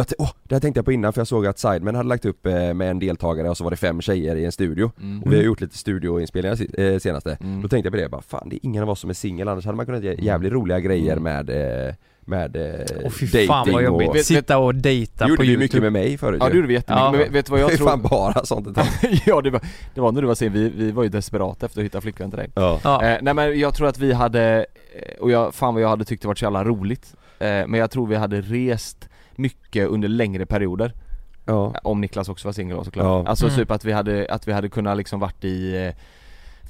[0.00, 2.24] Jag åh, det här tänkte jag på innan för jag såg att Sidemen hade lagt
[2.24, 5.22] upp eh, med en deltagare och så var det fem tjejer i en studio Mm.
[5.22, 7.62] Och vi har gjort lite studioinspelningar eh, senaste Mm.
[7.62, 9.48] Då tänkte jag på det, bara, fan det är ingen av oss som är singel
[9.48, 11.22] annars hade man kunnat göra jävligt roliga grejer Mm.
[11.22, 11.50] med,
[11.88, 14.16] eh, med eh, Åh fy dating fan vad jobbigt, och...
[14.16, 16.56] Vet- sitta och dejta Det gjorde på vi youtube mycket med mig förut Ja det
[16.56, 17.10] gjorde vi jättemycket, Ja.
[17.10, 17.86] men vet, vet du vad Det jag tror?
[17.88, 18.78] fan bara sånt
[19.26, 19.60] ja det var,
[19.94, 22.30] det var när du var sen, vi, vi var ju desperata efter att hitta flickvän
[22.30, 22.80] till dig ja.
[22.84, 24.66] Ja, eh, Nej men jag tror att vi hade,
[25.20, 27.90] och jag, fan vad jag hade tyckt det varit så jävla roligt eh, Men jag
[27.90, 29.08] tror vi hade rest
[29.40, 30.92] mycket under längre perioder
[31.44, 31.74] ja.
[31.82, 33.24] Om Niklas också var singel såklart Ja.
[33.28, 33.56] Alltså Mm.
[33.56, 35.94] typ att vi hade, att vi hade kunnat liksom varit i eh,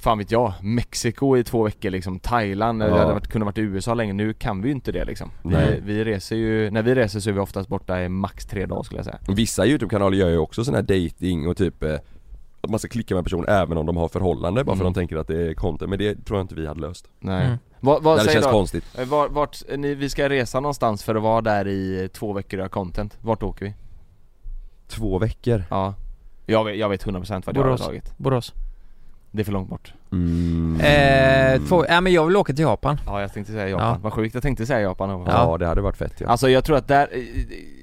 [0.03, 2.85] Fan vet jag, Mexiko i två veckor liksom, Thailand, Ja.
[2.93, 5.31] vi hade varit, kunnat varit i USA länge, nu kan vi ju inte det liksom
[5.43, 8.65] vi, vi reser ju, när vi reser så är vi oftast borta i max tre
[8.65, 11.95] dagar skulle jag säga Vissa youtube-kanaler gör ju också sån här dating och typ eh,
[12.61, 14.87] att man ska klicka med en person även om de har förhållande bara för Mm.
[14.89, 17.07] att de tänker att det är content, men det tror jag inte vi hade löst
[17.19, 17.45] Nej.
[17.45, 17.57] Mm.
[17.79, 18.51] Vad, vad Det säger känns du?
[18.51, 22.09] konstigt Eh, Var, vart, eh, ni, vi ska resa någonstans för att vara där i
[22.13, 23.17] två veckor och göra content.
[23.21, 23.73] Vart åker vi?
[24.87, 25.93] Två veckor Ja.
[26.45, 28.17] Jag vet, jag vet 100% vad jag har tagit.
[28.17, 28.53] Borås.
[29.33, 29.93] Det är för långt bort.
[30.11, 30.81] mm.
[30.81, 32.97] Eh, två, ja men jag vill åka till Japan.
[33.05, 33.87] Ja jag tänkte säga Japan.
[33.87, 33.97] Ja.
[34.01, 35.31] Vad sjukt, jag tänkte säga Japan också.
[35.31, 36.27] Ja det hade varit fett ja.
[36.27, 37.21] Alltså jag tror att där, eh,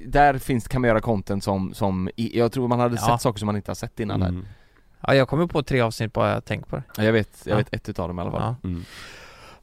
[0.06, 3.06] där finns, kan man göra content som, som jag tror man hade Ja.
[3.06, 4.34] sett saker som man inte har sett innan där.
[5.00, 6.82] Ja jag kommer på tre avsnitt bara jag tänker på det.
[6.96, 7.56] Ja, jag vet, jag Ja.
[7.56, 8.40] vet ett utav dem i alla fall.
[8.62, 8.84] Ja, Mm.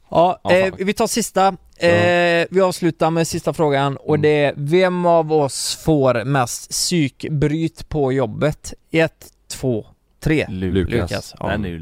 [0.09, 1.47] ja, eh, vi tar sista.
[1.77, 4.21] Eh, vi avslutar med sista frågan och Mm.
[4.21, 8.73] det är Vem av oss får mest psykbryt på jobbet?
[8.91, 9.85] Ett, två,
[10.19, 10.45] tre.
[10.49, 10.91] Lukas.
[10.91, 11.47] Lukas, ja.
[11.47, 11.79] Den är ju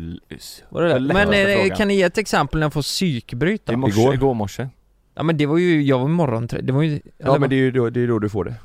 [0.72, 1.00] det det?
[1.14, 3.78] Men eh, kan ni ge ett exempel när jag får psykbryt då?
[3.78, 4.14] morse, Igår.
[4.14, 4.68] igår, morse.
[5.16, 7.02] Ja men det var ju, jag var morgontrött, det var ju...
[7.18, 8.56] Ja men det är ju då, det är då du får det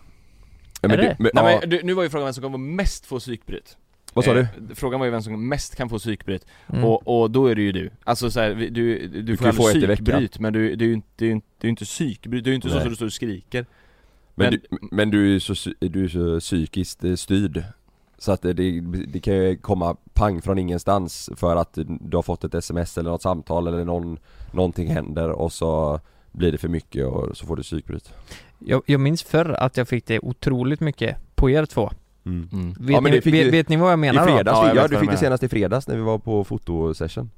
[0.80, 1.16] ja, men Är du, det?
[1.18, 3.76] men, Nej ja, men du, nu var ju frågan vem som kommer mest få psykbryt.
[4.14, 4.40] Vad sa du?
[4.40, 6.46] Eh, frågan var ju vem som mest kan få psykbryt.
[6.66, 6.84] Mm.
[6.84, 7.90] Och, och då är det ju du.
[8.04, 8.70] Alltså så här, du,
[9.08, 12.44] du, du får få aldrig psykbryt men du, är ju inte, det är inte, psykbryt,
[12.44, 12.82] det är inte så Nej.
[12.82, 13.66] att du står och skriker.
[14.34, 17.64] Men, Men- du, men du är så, du är så psykiskt eh, styrd
[18.18, 22.22] Så att det, det, det kan ju komma pang från ingenstans för att du har
[22.22, 24.18] fått ett sms eller något samtal eller någon,
[24.52, 26.00] någonting händer och så
[26.32, 28.12] blir det för mycket och så får du psykbryt
[28.58, 31.90] Jag, jag minns förr att jag fick det otroligt mycket på er två.
[32.26, 32.48] Mm.
[32.52, 32.74] Mm.
[32.80, 34.36] Vet, Ja, men ni, vet, vet ni vad jag menar I då?
[34.36, 36.44] fredags, Ja, ja, jag ja du fick det senast i fredags när vi var på
[36.44, 37.30] fotosession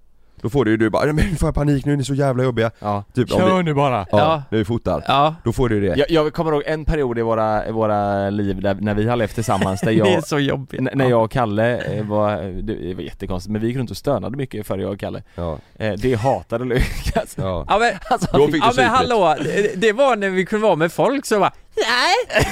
[0.43, 2.43] Då får du ju du bara 'Men får jag panik nu, ni är så jävla
[2.45, 3.05] jobbiga' Ja.
[3.15, 4.07] Typ Kör vi, nu bara!
[4.13, 4.43] ja, Ja.
[4.51, 7.23] när vi fotar, Ja, då får du det Jag, jag kommer ihåg en period i
[7.23, 10.39] våra, i våra liv där, när vi har levt tillsammans där jag det är så
[10.39, 10.81] jobbigt.
[10.95, 14.37] När jag och Kalle eh, var, det var jättekonstigt, men vi gick runt och stönade
[14.37, 17.65] mycket för jag och Kalle Ja, eh, Det hatade Lukas ja.
[17.69, 20.77] Ja men, alltså, Då fick ja, men hallå, det, det var när vi kunde vara
[20.77, 22.45] med folk så bara Nej!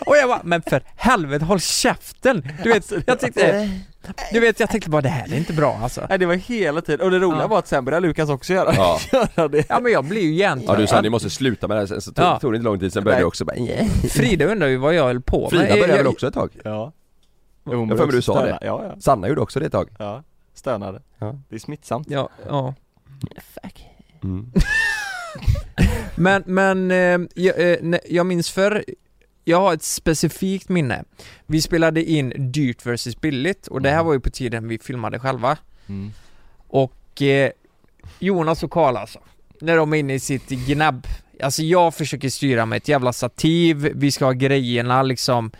[0.06, 2.48] Och jag bara, men för helvete håll käften!
[2.62, 3.70] Du vet, jag tyckte,
[4.32, 6.80] du vet jag tänkte bara det här är inte bra alltså Nej det var hela
[6.80, 7.46] tiden, och det roliga Ja.
[7.46, 8.98] var att sen började Lukas också göra, Ja.
[9.36, 11.76] göra det Ja men jag blir ju Ja hjärntvättad du sa ni måste sluta med
[11.76, 12.38] det här, sen så tog, Ja.
[12.38, 13.22] tog det inte lång tid, sen började Nej.
[13.22, 15.92] jag också bara "Yeah." Frida undrar ju vad jag höll på med Frida Jag- började
[15.92, 16.50] jag- väl också ett tag?
[16.64, 16.92] Ja
[17.64, 18.58] Jag har för mig du sa det.
[18.62, 20.22] Ja, ja, Sanna gjorde också det ett tag ja,
[20.54, 21.38] stönade Ja.
[21.48, 22.74] Det är smittsamt Ja, ja
[24.22, 24.52] mm.
[26.16, 28.84] Men, men eh, jag, eh, jag minns för
[29.48, 31.04] jag har ett specifikt minne.
[31.46, 34.06] Vi spelade in Dyrt vs billigt och det här Mm.
[34.06, 35.56] var ju på tiden vi filmade själva.
[35.88, 36.12] mm.
[36.68, 37.50] Och eh,
[38.18, 39.18] Jonas och Karl alltså,
[39.60, 41.06] när de är inne i sitt gnabb.
[41.42, 45.50] Alltså jag försöker styra med ett jävla stativ, vi ska ha grejerna liksom.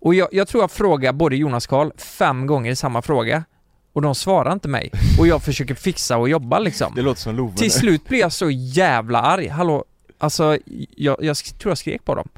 [0.00, 3.44] Och jag, jag tror jag frågar både Jonas och Karl fem gånger samma fråga.
[3.92, 4.90] Och de svarar inte mig.
[5.20, 6.92] Och jag försöker fixa och jobba liksom.
[6.96, 9.48] Det låter som Love Till slut blir jag så jävla arg.
[9.48, 9.84] Hallå,
[10.18, 10.58] alltså
[10.96, 12.28] jag, jag tror jag skrek på dem.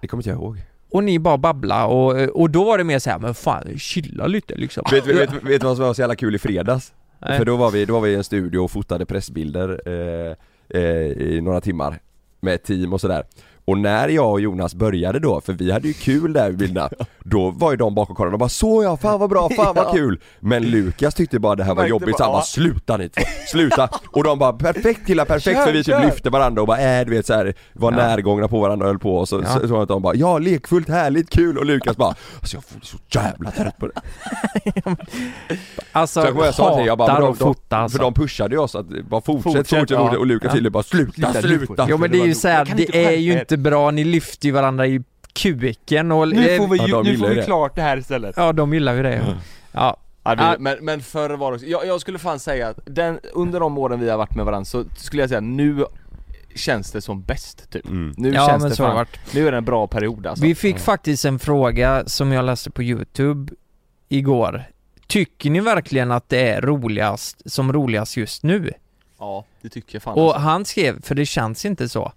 [0.00, 2.98] Det kommer inte jag ihåg Och ni bara babbla och, och då var det mer
[2.98, 4.84] så här, men fan chilla lite liksom.
[4.90, 6.92] Vet du vet, vet, vad som var så jävla kul i fredags?
[7.18, 7.38] Nej.
[7.38, 10.36] För då var, vi, då var vi i en studio och fotade pressbilder eh,
[10.80, 11.98] eh, i några timmar
[12.40, 13.24] Med ett team och sådär
[13.64, 16.90] Och när jag och Jonas började då, för vi hade ju kul där i bilderna
[17.24, 19.86] Då var ju de bakom kameran och bara 'Så ja, fan vad bra, fan vad
[19.96, 23.22] kul' Men Lukas tyckte bara det här var jobbigt så han bara, 'Sluta ni två,
[23.52, 26.80] sluta' Och de bara 'Perfekt killar, perfekt' Kör, för vi typ lyfte varandra och bara
[27.00, 27.96] äh, du vet såhär Var Ja.
[27.96, 29.16] närgångna på varandra och höll på.
[29.16, 29.60] Och så, Ja.
[29.60, 32.80] så, så att de bara 'Ja, lekfullt, härligt, kul' och Lukas bara 'Alltså jag får
[32.82, 34.00] så jävla trött på det'
[35.92, 37.96] Alltså Så jag jag sa till jag bara, de, fota alltså.
[37.98, 39.98] För de pushade ju oss att bara fortsätt, Fortsätt, fortsätt, ja.
[39.98, 40.70] fortsätt och Lukas Ja.
[40.70, 41.86] bara sluta, Sluta!
[41.88, 44.86] Jo men det är ju såhär, det är ju inte bra, ni lyfter ju varandra
[44.86, 46.28] i kuken och...
[46.28, 47.42] Nu får vi, Ja, ju, de nu får vi det.
[47.44, 49.36] klart det här istället Ja, de gillar ju det.
[49.72, 49.96] Ja.
[50.24, 50.56] Ja, det, Ja.
[50.58, 53.78] men, men förr var det också, jag, jag skulle fan säga att den, under de
[53.78, 55.84] åren vi har varit med varandra så skulle jag säga nu
[56.54, 57.86] känns det som bäst typ.
[57.86, 58.14] Mm.
[58.16, 59.34] Nu Ja känns men det fan, varit.
[59.34, 60.44] nu är det en bra period alltså.
[60.44, 63.52] Vi fick faktiskt en fråga som jag läste på youtube
[64.08, 64.64] igår.
[65.06, 68.72] Tycker ni verkligen att det är roligast, som roligast just nu?
[69.18, 70.38] Ja, det tycker jag fan Och alltså.
[70.40, 72.12] han skrev, för det känns inte så.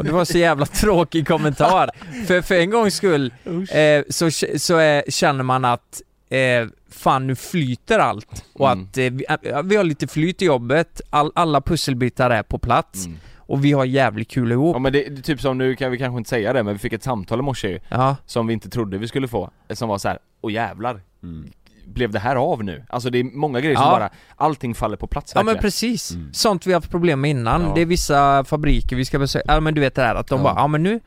[0.00, 1.90] Och det var så jävla tråkig kommentar.
[2.26, 3.32] För, för en gångs skull
[3.70, 8.84] eh, så, så är, känner man att eh, fan nu flyter allt och Mm.
[8.84, 12.58] att eh, vi, eh, vi har lite flyt i jobbet, all, alla pusselbitar är på
[12.58, 13.18] plats Mm.
[13.36, 14.74] och vi har jävligt kul ihop.
[14.76, 16.72] Ja men det, det är typ som nu kan vi kanske inte säga det men
[16.74, 19.50] vi fick ett samtal i morse ju, Ja, som vi inte trodde vi skulle få,
[19.70, 21.50] som var så här: åh jävlar, Mm.
[21.94, 22.84] Blev det här av nu?
[22.88, 23.90] Alltså det är många grejer som Ja.
[23.90, 25.62] bara, allting faller på plats ja men verkligen.
[25.62, 26.10] precis.
[26.10, 26.32] Mm.
[26.32, 27.62] Sånt vi har haft problem med innan.
[27.62, 27.72] Ja.
[27.74, 30.38] Det är vissa fabriker vi ska besöka, ja men du vet det här att de
[30.38, 30.44] Ja.
[30.44, 31.00] bara, ja men nu,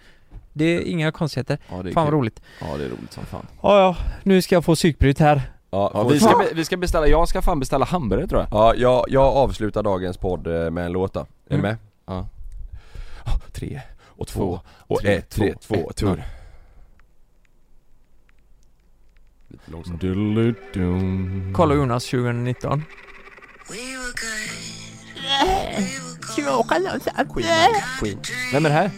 [0.54, 1.58] det är inga konstigheter.
[1.70, 2.20] Ja, det är Fan vad kul.
[2.20, 2.42] roligt.
[2.62, 3.46] Ja det är roligt som fan.
[3.62, 5.42] Ja ja, nu ska jag få psykbryt här.
[5.72, 8.50] Ja, vi, ska, be- vi ska beställa, jag ska fan beställa hamburgare tror jag.
[8.52, 11.20] ja jag, jag avslutar dagens podd eh, med en låt då.
[11.20, 11.62] Är ni Mm.
[11.62, 11.78] med?
[12.06, 12.28] Ja.
[13.24, 14.60] Ah, Tre och två Två,
[14.96, 16.24] och tre, ett, tre, två, två, ett, tur
[19.66, 20.02] Långsamt.
[20.02, 21.54] Duludum.
[21.56, 22.84] Kolla Jonas 2019.
[28.00, 28.18] Queen.
[28.54, 28.92] Vem är det här?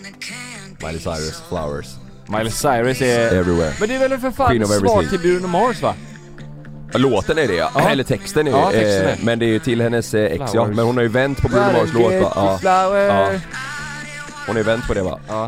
[0.80, 1.88] Miley Cyrus, Flowers.
[2.28, 3.34] Miley Cyrus är...
[3.34, 3.74] Everywhere.
[3.80, 5.10] Men det är väl för fan Queen of svar everything.
[5.10, 5.96] till Bruno Mars va?
[6.94, 7.72] Låten är det ja.
[7.76, 7.90] Ja.
[7.90, 9.18] eller texten är Ja, texten eh, är.
[9.24, 10.76] Men det är ju till hennes eh, ex ja, Flowers.
[10.76, 12.32] men hon har ju vänt på Bruno Mars låt va?
[12.36, 12.58] Ja.
[12.62, 13.08] Flower.
[13.08, 13.32] Ja.
[14.48, 15.20] Hon har ju vänt på det va?
[15.28, 15.48] Ja.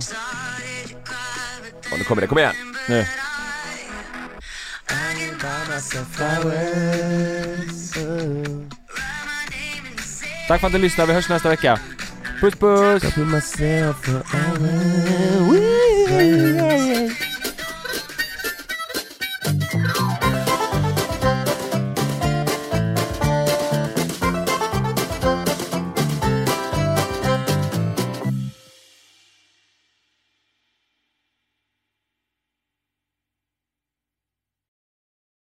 [1.91, 2.53] Ja, nu kommer det, kom igen!
[2.89, 3.05] Nu.
[10.47, 11.79] Tack för att du lyssnade, vi hörs nästa vecka.
[12.41, 13.03] Puss puss!